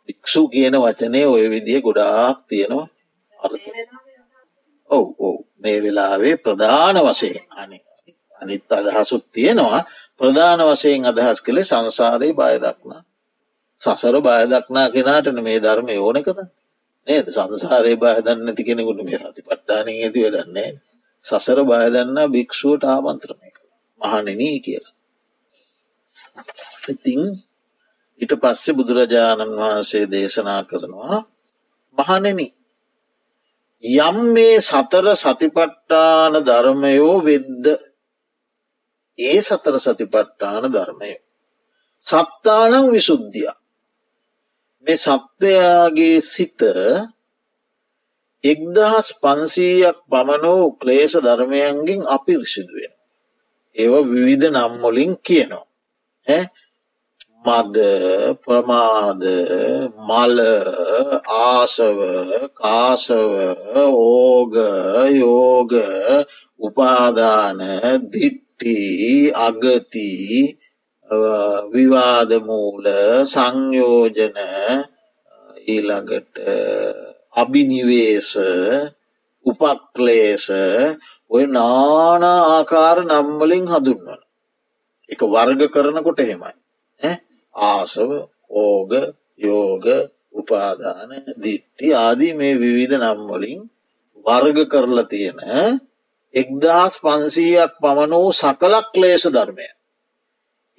භික්‍ෂු 0.08 0.40
කියන 0.48 0.74
වචනය 0.84 1.20
ඔය 1.26 1.44
විදිහ 1.52 1.82
ගොඩාක් 1.84 2.38
තියෙනවා. 2.48 2.88
අර්ථ 3.36 3.68
ඔව් 4.90 5.06
ඔව්. 5.26 5.36
මේ 5.62 5.78
වෙලාවේ 5.84 6.34
ප්‍රධාන 6.44 6.96
වසේ 7.06 7.38
අනි. 7.60 7.78
අනිත් 8.40 8.72
අදහසුත් 8.72 9.24
තියෙනවා. 9.32 9.80
ප්‍රධාන 10.18 10.60
වසයෙන් 10.62 11.04
අදහස් 11.06 11.38
කළේ 11.40 11.64
සංසාරයේ 11.64 12.34
බයදක්නා 12.34 13.02
සසර 13.80 14.16
බයදක්නා 14.20 14.86
කෙනාටන 14.90 15.38
මේ 15.40 15.58
ධර්මය 15.58 15.96
ඕන 15.98 16.18
කර 16.20 16.38
නේද? 17.06 17.26
සංසාරය 17.28 17.94
බයදන්න 17.96 18.54
ති 18.56 18.62
කෙනෙකුට 18.62 19.00
මේ 19.02 19.18
රති 19.20 19.42
පට්ටානය 19.42 19.92
ඇති 19.96 20.24
වෙදන්නේ 20.26 20.70
සසර 21.24 21.58
බයදන්න 21.64 22.18
භික්ෂුවට 22.28 22.84
ආමන්ත්‍රණය 22.86 23.50
මහනෙනී 24.00 24.56
කියලා. 24.60 24.94
ඉතිං 26.88 27.20
ඊට 28.20 28.32
පස්සේ 28.36 28.76
බුදුරජාණන් 28.76 29.58
වහන්සේ 29.58 30.04
දේශනා 30.08 30.62
කරනවා 30.64 31.18
මහනෙන 31.98 32.40
යම් 33.84 34.18
මේ 34.30 34.56
සතර 34.60 35.06
සතිපට්ටාන 35.14 36.34
ධර්මයෝ 36.42 37.14
වෙද්ද 37.22 37.64
ඒ 39.20 39.38
සතර 39.40 39.76
සතිපට්ටාන 39.78 40.64
ධර්මය. 40.68 41.12
සත්තානං 42.06 42.90
විසුද්ධිය. 42.90 43.50
මේ 44.86 44.98
සත්වයාගේ 44.98 46.18
සිත 46.24 46.60
එක්දහස් 48.44 49.08
පන්සීයක් 49.22 49.98
පමණෝ 50.10 50.64
ක්ලේෂ 50.80 51.14
ධර්මයන්ගෙන් 51.18 52.02
අපිරිසිදුවෙන. 52.08 52.92
ඒව 53.76 53.94
විවිධ 54.06 54.48
නම්මොලින් 54.50 55.12
කියනවා. 55.18 55.66
මද 57.40 57.76
ප්‍රමාද 58.44 59.22
මල 60.00 60.38
ආසව 61.38 61.98
කාසව 62.54 63.32
ඕග 63.76 64.54
යෝග 65.14 65.72
උපාදාන 66.60 67.58
දිට්ටි 68.12 68.49
අගති 68.60 70.10
විවාදමූල 71.72 72.86
සංයෝජන 73.24 74.36
ඊළඟට 75.66 76.36
අභිනිවේශ 77.34 78.36
උපක්ලේශ 79.46 80.50
ඔය 81.30 81.44
නානා 81.48 82.40
ආකාර 82.50 82.98
නම්වලින් 83.02 83.66
හඳුන්වන 83.66 84.20
එක 85.08 85.20
වර්ග 85.24 85.60
කරනකොට 85.68 86.20
හෙමයි 86.20 86.52
ආසව 87.54 88.10
ඕග 88.56 88.92
යෝග 89.38 89.86
උපාදාන 90.34 91.10
දිට්ටි 91.36 91.94
ආදී 91.96 92.34
මේ 92.34 92.54
විවිධ 92.54 92.96
නම්වලින් 92.98 93.60
වර්ග 94.26 94.58
කරලා 94.68 95.08
තියෙන 95.08 95.40
එක්දහස් 96.34 96.94
පන්සීයක් 96.98 97.72
පමණ 97.80 98.14
වූ 98.14 98.32
සකලක් 98.32 98.86
ක්ලේෂ 98.94 99.24
ධර්මය. 99.28 99.68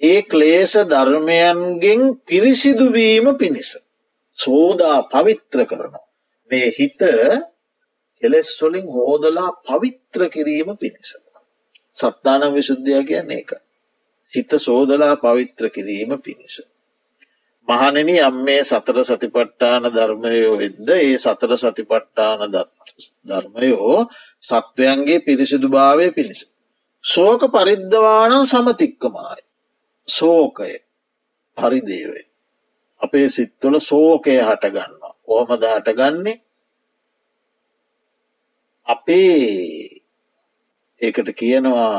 ඒ 0.00 0.20
ක්ලේෂ 0.24 0.74
ධර්මයන්ගෙන් 0.84 2.02
පිරිසිදුවීම 2.26 3.26
පිණිස. 3.38 3.70
සෝදා 4.38 4.98
පවිත්‍ර 5.04 5.58
කරනවා. 5.66 6.06
මේ 6.50 6.68
හිත 6.70 7.00
කෙලෙස්වලින් 8.22 8.86
හෝදලා 8.88 9.50
පවිත්‍ර 9.62 10.20
කිරීම 10.28 10.68
පිණිස. 10.76 11.10
සත්තානම් 11.96 12.54
විශුද්ධිය 12.54 13.04
කියන්නේ 13.04 13.38
එක. 13.38 13.50
හිත 14.32 14.50
සෝදලා 14.58 15.14
පවිත්‍ර 15.16 15.64
කිරීම 15.70 16.12
පිණිස. 16.20 16.54
මහනෙන 17.68 18.08
යම් 18.10 18.36
මේ 18.44 18.62
සතර 18.64 18.98
සතිපට්ටාන 19.04 19.84
ධර්මයෝ 19.90 20.56
එද්ද 20.60 20.88
ඒ 20.96 21.14
සතර 21.16 21.52
සතිපට්ටාන 21.56 22.40
ධර්මයෝ 23.28 23.98
සත්වයන්ගේ 24.42 25.20
පිරිසිදු 25.20 25.68
භාවය 25.68 26.06
පිණිස. 26.12 26.42
සෝක 27.04 27.42
පරිද්ධවාන 27.48 28.32
සමතික්කමයි. 28.46 29.42
සෝකය 30.08 30.72
පරිදේවේ. 31.56 32.26
අපේ 33.00 33.28
සිත්තුල 33.28 33.76
සෝකය 33.80 34.34
හටගන්නවා. 34.40 35.14
කොහමද 35.22 35.62
හටගන්නේ 35.66 36.42
අපේ 38.86 40.02
ඒකට 41.00 41.28
කියනවා 41.34 41.96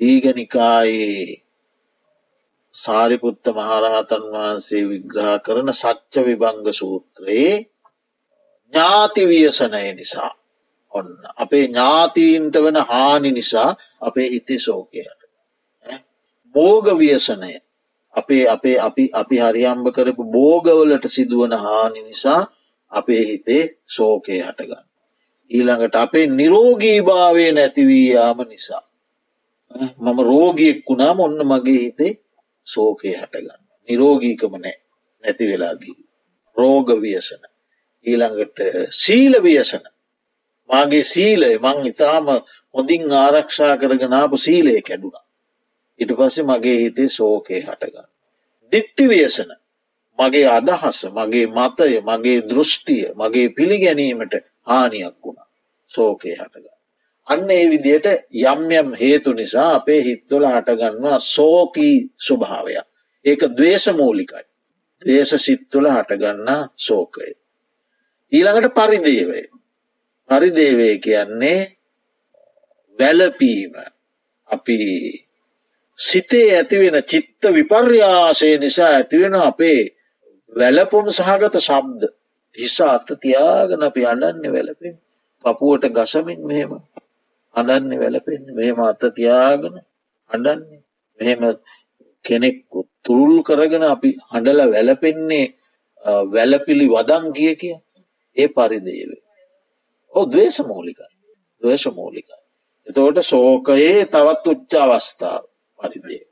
දීගනිකායේ 0.00 1.42
සාරිපුත්ත 2.74 3.44
මහරහතන් 3.48 4.24
වහන්සේ 4.32 4.82
විග්‍රහ 4.84 5.30
කරන 5.44 5.72
සච්ච 5.72 6.14
විභංග 6.26 6.66
සූත්‍රයේ 6.72 7.54
ඥාතිවියසනය 8.72 9.82
නිසා. 9.92 10.30
ඔන්න 10.92 11.10
අපේ 11.36 11.64
ඥාතීන්ට 11.64 12.54
වන 12.56 12.78
හානි 12.84 13.30
නිසා 13.32 13.70
අපේ 14.00 14.28
ඉති 14.28 14.58
සෝකයට 14.58 15.20
බෝග 16.54 16.86
වියසනය. 16.94 17.52
අපේ 18.14 18.44
අපේ 18.46 18.76
අපි 18.78 19.04
අපි 19.12 19.36
හරියම්භ 19.38 19.90
කරපු 19.92 20.22
බෝගවලට 20.28 21.04
සිදුවන 21.06 21.52
හානි 21.54 22.02
නිසා 22.02 22.40
අපේ 22.92 23.22
හිතේ 23.24 23.64
සෝකය 23.88 24.38
හටගන්න. 24.38 24.86
ඊළඟට 25.50 25.94
අපේ 25.96 26.26
නිරෝගීභාවය 26.28 27.44
නැතිවීයාම 27.52 28.38
නිසා. 28.48 28.82
මම 29.98 30.18
රෝගියෙක් 30.22 30.78
වුණාම 30.86 31.20
ඔන්න 31.20 31.40
මගේ 31.44 31.80
හිතේ 31.80 32.12
සෝකය 32.66 33.12
හටගන්න. 33.12 33.60
නිරෝගීකම 33.88 34.54
නෑ 34.56 34.76
නැති 35.24 35.44
වෙලාගී. 35.46 35.96
රෝග 36.56 36.88
වියසන. 37.02 37.42
ඊළඟට 38.06 38.58
සීල 38.96 39.42
වියසන. 39.42 39.84
මාගේ 40.70 41.04
සීලය 41.04 41.50
මං 41.58 41.86
ඉතාම 41.86 42.26
හොඳින් 42.74 43.12
ආරක්ෂා 43.14 43.74
කරගෙනාපු 43.76 44.36
සීලය 44.38 44.74
කැඩුණා. 44.82 45.24
ඉට 45.98 46.12
පස්සේ 46.12 46.44
මගේ 46.44 46.78
හිතේ 46.80 47.08
සෝකය 47.10 47.60
හටගන්න. 47.60 48.08
දිට්ටි 48.72 49.08
වියසන 49.08 49.50
මගේ 50.18 50.48
අදහස 50.48 50.98
මගේ 51.10 51.46
මතය 51.48 51.92
මගේ 52.02 52.38
දෘෂ්ටිය 52.48 53.04
මගේ 53.14 53.48
පිළිගැනීමට 53.50 54.34
හානියක් 54.66 55.16
වුණා 55.24 55.48
සෝකය 55.92 56.34
හටගන්න. 56.34 56.79
අන්න 57.28 57.50
ඒ 57.50 57.64
විදියට 57.68 58.06
යම් 58.44 58.62
යම් 58.72 58.88
හේතු 58.94 59.32
නිසා 59.32 59.68
අපේ 59.74 60.00
හිත්වල 60.02 60.44
හටගන්නවා 60.46 61.18
සෝකී 61.26 61.96
ස්වභාවයක්. 62.18 62.86
ඒක 63.24 63.40
දවේශමූලිකයි. 63.50 64.44
දේශ 65.02 65.34
සිත්තුල 65.38 65.86
හටගන්නා 65.88 66.62
සෝකය. 66.78 67.30
ඊළඟට 68.32 68.74
පරිදේවය. 68.74 69.42
පරිදේවය 70.28 70.88
කියන්නේ 70.98 71.60
වැලපීම 72.98 73.74
අපි 74.50 74.78
සිතේ 75.98 76.48
ඇතිවෙන 76.56 76.98
චිත්ත 77.04 77.42
විපර්යාසය 77.50 78.58
නිසා 78.58 78.90
ඇතිවෙන 78.90 79.34
අපේ 79.40 79.80
වැලපුම් 80.52 81.06
සහගත 81.10 81.54
ශබ්ද 81.58 82.02
හිස 82.54 82.76
අත්ත 82.82 83.08
තියාගෙන 83.20 83.82
අපි 83.82 84.06
අඩන්න 84.06 84.52
වැලපෙන් 84.52 84.94
පපුුවට 85.44 85.90
ගසමින් 85.90 86.40
මෙහෙම 86.46 86.72
අඩන්න 87.60 87.92
වැලපෙන් 87.98 88.42
මෙහෙම 88.50 88.82
අත්ත 88.82 89.02
තියාගෙන 89.12 89.76
අඩන්නේ 90.30 90.80
මෙහෙම 91.20 91.40
කෙනෙක් 92.24 92.58
තුරුල් 93.04 93.36
කරගෙන 93.42 93.84
අපි 93.84 94.10
හඬල 94.26 94.60
වැලපෙන්නේ 94.68 95.46
වැලපිලි 96.32 96.86
වදන් 96.88 97.24
කිය 97.32 97.54
කිය 97.56 97.76
ඒ 98.36 98.48
පරිදේවේ 98.50 99.22
ඕ 100.14 100.24
දවේශ 100.26 100.60
මූලිකයි 100.66 101.10
දවේශ 101.62 101.88
මූලිකයි 101.92 102.40
එතවට 102.86 103.22
සෝකයේ 103.24 104.06
තවත් 104.06 104.44
උච්ච 104.46 104.72
අවස්ථාව 104.76 105.42
පරිදේ. 105.78 106.22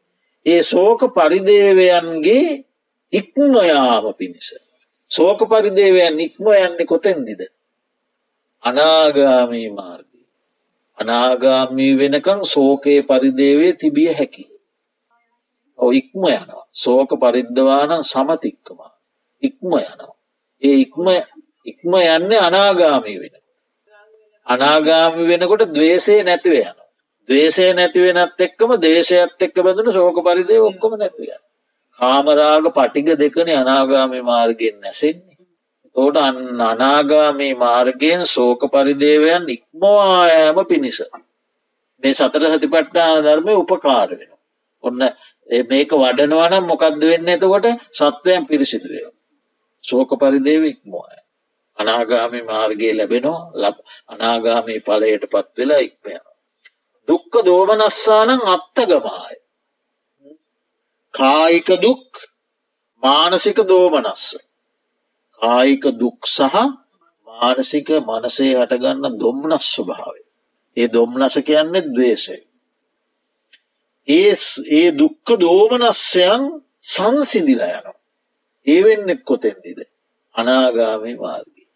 ඒ 0.46 0.62
සෝක 0.64 1.00
පරිදේවයන්ගේ 1.10 2.64
ඉක්මයාම 3.12 4.04
පිණිස. 4.14 4.48
සෝක 5.10 5.40
පරිදේවයන් 5.46 6.20
ඉක්ම 6.20 6.44
යන්නේ 6.56 6.86
කොතැන්දිද. 6.86 7.40
අනාගාමී 8.62 9.68
මාර්ගී. 9.70 10.07
අනාගාමී 10.98 11.92
වෙනකං 11.98 12.40
සෝකයේ 12.44 13.02
පරිදේවේ 13.02 13.72
තිබිය 13.72 14.12
හැකි. 14.12 14.44
ඔ 15.78 15.84
ඉක්ම 15.92 16.22
යනවා. 16.28 16.64
සෝක 16.74 17.10
පරිද්ධවානන් 17.16 18.02
සමතික්කමා. 18.04 18.92
ඉක්ම 19.42 19.70
යනවා. 19.74 20.14
ඒ 20.62 20.76
ඉක්ම 20.84 21.06
ඉක්ම 21.66 21.92
යන්නේ 22.06 22.40
අනාගාමී 22.40 23.18
වෙන. 23.20 23.34
අනාගාමි 24.46 25.28
වෙනකොට 25.28 25.64
දවේශය 25.68 26.16
නැතිව 26.22 26.54
යන. 26.54 26.78
දවේශය 27.28 27.66
නැතිවෙනත් 27.74 28.40
එක්කම 28.40 28.70
දේශයත් 28.78 29.42
එක්ක 29.46 29.56
බඳන 29.58 29.92
ශෝක 29.92 30.18
පරිදේ 30.24 30.60
ඔක්කොම 30.60 30.94
නැතිව. 30.96 31.30
කාමරාග 31.98 32.64
පටික 32.72 33.08
දෙකන 33.16 33.48
අනාගාමි 33.54 34.20
මාර්ගෙන් 34.22 34.76
නැසෙන්නේ. 34.80 35.27
තෝට 35.98 36.16
අන්න 36.18 36.60
අනාගාමී 36.62 37.54
මාර්ගයෙන් 37.56 38.22
සෝක 38.26 38.60
පරිදේවයන් 38.72 39.44
ඉක්මවායෑම 39.54 40.58
පිණිස. 40.66 40.98
මේ 42.02 42.12
සතර 42.12 42.44
සතිපට්ටාන 42.52 43.22
ධර්මය 43.24 43.54
උපකාර 43.54 44.10
වෙන. 44.10 44.30
ඔන්න 44.84 45.00
මේක 45.70 45.90
වඩනවනම් 45.94 46.68
මොකක්ද 46.70 47.02
වෙන්න 47.02 47.32
එතකොට 47.34 47.66
සත්වයන් 47.92 48.46
පිරිසිදුවය. 48.50 49.00
සෝක 49.84 50.10
පරිදේව 50.22 50.64
ඉක්මවාය. 50.64 51.18
අනාගාමි 51.78 52.40
මාර්ගය 52.42 52.88
ලැබෙනවා 52.92 53.40
ලබ 53.62 53.76
අනාගාමී 54.08 54.80
පලයට 54.80 55.24
පත් 55.32 55.54
වෙලා 55.58 55.84
ඉක්මයන. 55.88 56.24
දුක්ක 57.08 57.32
දෝමනස්සානං 57.46 58.30
අත්තගමාය. 58.54 59.36
කායික 61.14 61.68
දුක් 61.84 62.12
මානසික 63.02 63.58
දෝමනස්ස. 63.70 64.47
කායික 65.40 65.84
දුක් 66.00 66.20
සහ 66.26 66.54
මානසික 67.28 67.88
මනසේ 68.00 68.54
හටගන්න 68.58 69.18
දොම්නස් 69.20 69.66
ස්වභාවය. 69.74 70.22
ඒ 70.76 70.88
දොම්නස 70.88 71.34
කියන්නේ 71.46 71.86
දවේශය. 71.86 72.38
ඒ 74.08 74.32
ඒ 74.70 74.88
දුක්ක 74.92 75.28
දෝමනස්සයන් 75.40 76.42
සංසිදිල 76.84 77.62
යනවා. 77.66 77.96
ඒ 78.66 78.80
වෙන්නෙත් 78.84 79.22
කොතෙන්දිද. 79.24 79.78
අනාගාමී 80.34 81.16
මාර්ගී. 81.16 81.68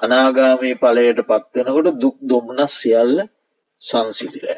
අනාගාමී 0.00 0.74
පලයට 0.74 1.20
පත්වෙනකොට 1.28 2.00
දුක් 2.02 2.16
දොම්නස් 2.22 2.72
සියල්ල 2.80 3.16
සංසිදිලය. 3.80 4.56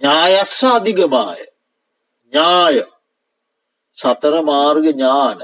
ඥායස්ස 0.00 0.60
අධිගමාය 0.68 1.42
ඥාය 2.32 2.76
සතර 3.94 4.34
මාර්ග 4.42 4.84
ඥාන 4.88 5.40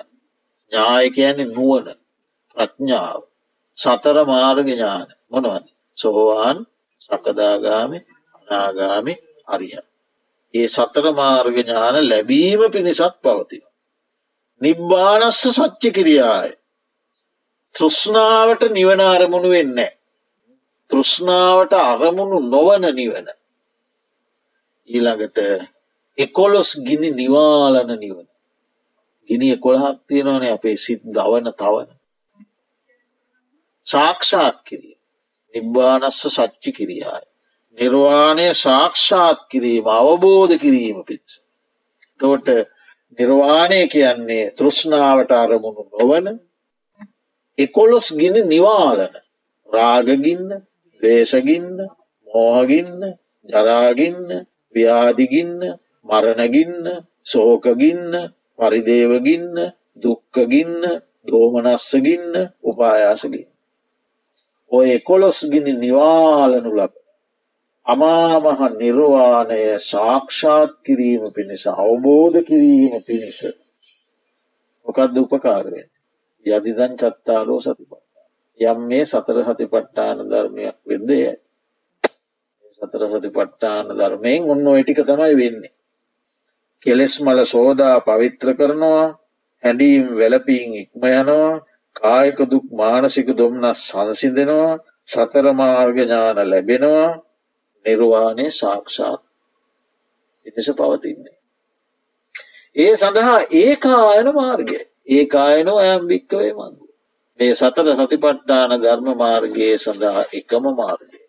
ඥාය 0.73 1.07
කියන්නේ 1.11 1.49
නුවන 1.49 1.87
ප්‍රඥාව 2.57 3.21
සතර 3.79 4.17
මාර්ග 4.25 4.67
ඥාන 4.67 5.09
මොනවද 5.31 5.67
සෝවාන් 5.99 6.59
සකදාගාමි 7.01 7.99
අනාගාමි 8.37 9.15
අරිහ. 9.47 9.75
ඒ 10.55 10.69
සතර 10.69 11.07
මාර්ග 11.13 11.57
ඥාන 11.59 11.97
ලැබීම 12.09 12.63
පිණිසත් 12.71 13.15
පවතින. 13.23 13.65
නිබ්බානස්ස 14.61 15.43
සච්චි 15.49 15.91
කිරියාය. 15.91 16.51
තෘෂ්ණාවට 17.75 18.63
නිවන 18.71 19.01
අරමුණු 19.07 19.49
වෙන්න. 19.49 19.79
තෘෂ්ණාවට 20.91 21.73
අරමුණු 21.83 22.39
නොවන 22.47 22.85
නිවන. 22.95 23.27
ඊළඟට 24.89 25.39
එකොලොස් 26.19 26.71
ගිනි 26.87 27.11
නිවාලන 27.13 27.91
නිවන. 27.99 28.27
ගිනි 29.29 29.49
එකොළහක් 29.53 29.99
තියෙනවනේ 30.09 30.53
අපේ 30.53 30.77
සිත් 30.77 31.03
දවන 31.09 31.53
තවන. 31.55 31.89
සාක්ෂාත් 33.87 34.59
කිරිය. 34.65 34.97
නිබ්බානස්ස 35.55 36.21
සච්චි 36.29 36.73
කිරියාය. 36.73 37.25
නිර්වාණය 37.79 38.47
සාක්ෂාත් 38.57 39.41
කිරීම 39.51 39.87
අවබෝධ 39.91 40.55
කිරීම 40.59 40.99
පිත්ස. 41.05 41.33
තෝට 42.21 42.49
නිර්වාණය 43.19 43.81
කියන්නේ 43.89 44.45
තෘෂ්ණාවට 44.51 45.33
අරමුණු 45.35 45.85
නොවන 45.93 46.27
එකොලොස් 47.59 48.09
ගිනි 48.13 48.43
නිවාලන 48.45 49.15
රාගගින්න 49.69 50.49
වේශගින්න 51.03 51.79
මෝහගින්න 52.27 53.01
ජරාගින්න 53.49 54.29
ව්‍යාදිගින්න 54.75 55.61
මරණගින්න 56.07 56.87
සෝකගින්න 57.27 58.15
පරිදේවගින්න 58.63 59.57
දුක්කගින්න 60.03 60.83
දෝමනස්සගින්න 61.29 62.35
උපායාසගින්. 62.63 63.47
ඔය 64.73 64.91
කොළොස්ගිනි 65.01 65.73
නිවාලනු 65.75 66.71
ලබ. 66.79 66.93
අමාමහ 67.87 68.61
නිර්වාණය 68.81 69.63
සාක්ෂාත් 69.81 70.73
කිරීම 70.85 71.25
පිණිස 71.37 71.65
අවබෝධ 71.75 72.39
කිරීම 72.49 72.95
පිණිස. 73.03 73.39
මොකක්ද 74.87 75.17
උපකාරයෙන්. 75.17 75.89
යදිදන් 76.47 76.93
චත්තාරෝ 77.01 77.61
සතිපට්ට. 77.61 78.07
යම් 78.61 78.79
මේ 78.89 79.05
සතර 79.05 79.39
සතිපට්ටාන 79.47 80.19
ධර්මයක් 80.31 80.77
වෙද්දයයි. 80.89 81.33
සතර 82.75 83.03
සති 83.11 83.31
පට්ටාන 83.31 83.87
ධර්මයෙන් 83.99 84.51
ඔන්න 84.53 84.67
ඔයටික 84.67 85.01
තමයි 85.05 85.35
වෙන්නේ. 85.37 85.73
කෙලෙස් 86.87 87.15
මල 87.21 87.41
සෝදා 87.47 87.97
පවිත්‍ර 88.01 88.49
කරනවා 88.55 89.05
හැඩීම් 89.63 90.07
වැලපීන් 90.19 90.71
ඉක්ම 90.75 91.03
යනවා 91.11 91.63
කායක 91.97 92.39
දුක් 92.51 92.67
මානසික 92.73 93.29
දුම්නස් 93.33 93.81
සංසිදෙනවා 93.89 94.81
සතර 95.09 95.47
මාර්ග 95.55 95.97
ඥාන 95.99 96.39
ලැබෙනවා 96.45 97.11
නිර්වාණය 97.85 98.47
සාක්ෂාත් 98.53 99.23
එදෙස 100.47 100.69
පවතින්නේ. 100.73 101.39
ඒ 102.77 102.93
සඳහා 102.97 103.41
ඒ 103.53 103.75
කායන 103.79 104.29
මාර්ගය 104.35 104.79
ඒ 105.07 105.25
කායනෝ 105.27 105.79
ඇම් 105.79 106.03
භික්කවේ 106.09 106.53
මංගු. 106.53 106.87
මේ 107.39 107.55
සතර 107.55 107.87
සතිපට්ටාන 107.97 108.73
ධර්ම 108.83 109.09
මාර්ගයේ 109.17 109.75
සඳහා 109.79 110.23
එකම 110.33 110.65
මාර්ගය. 110.75 111.22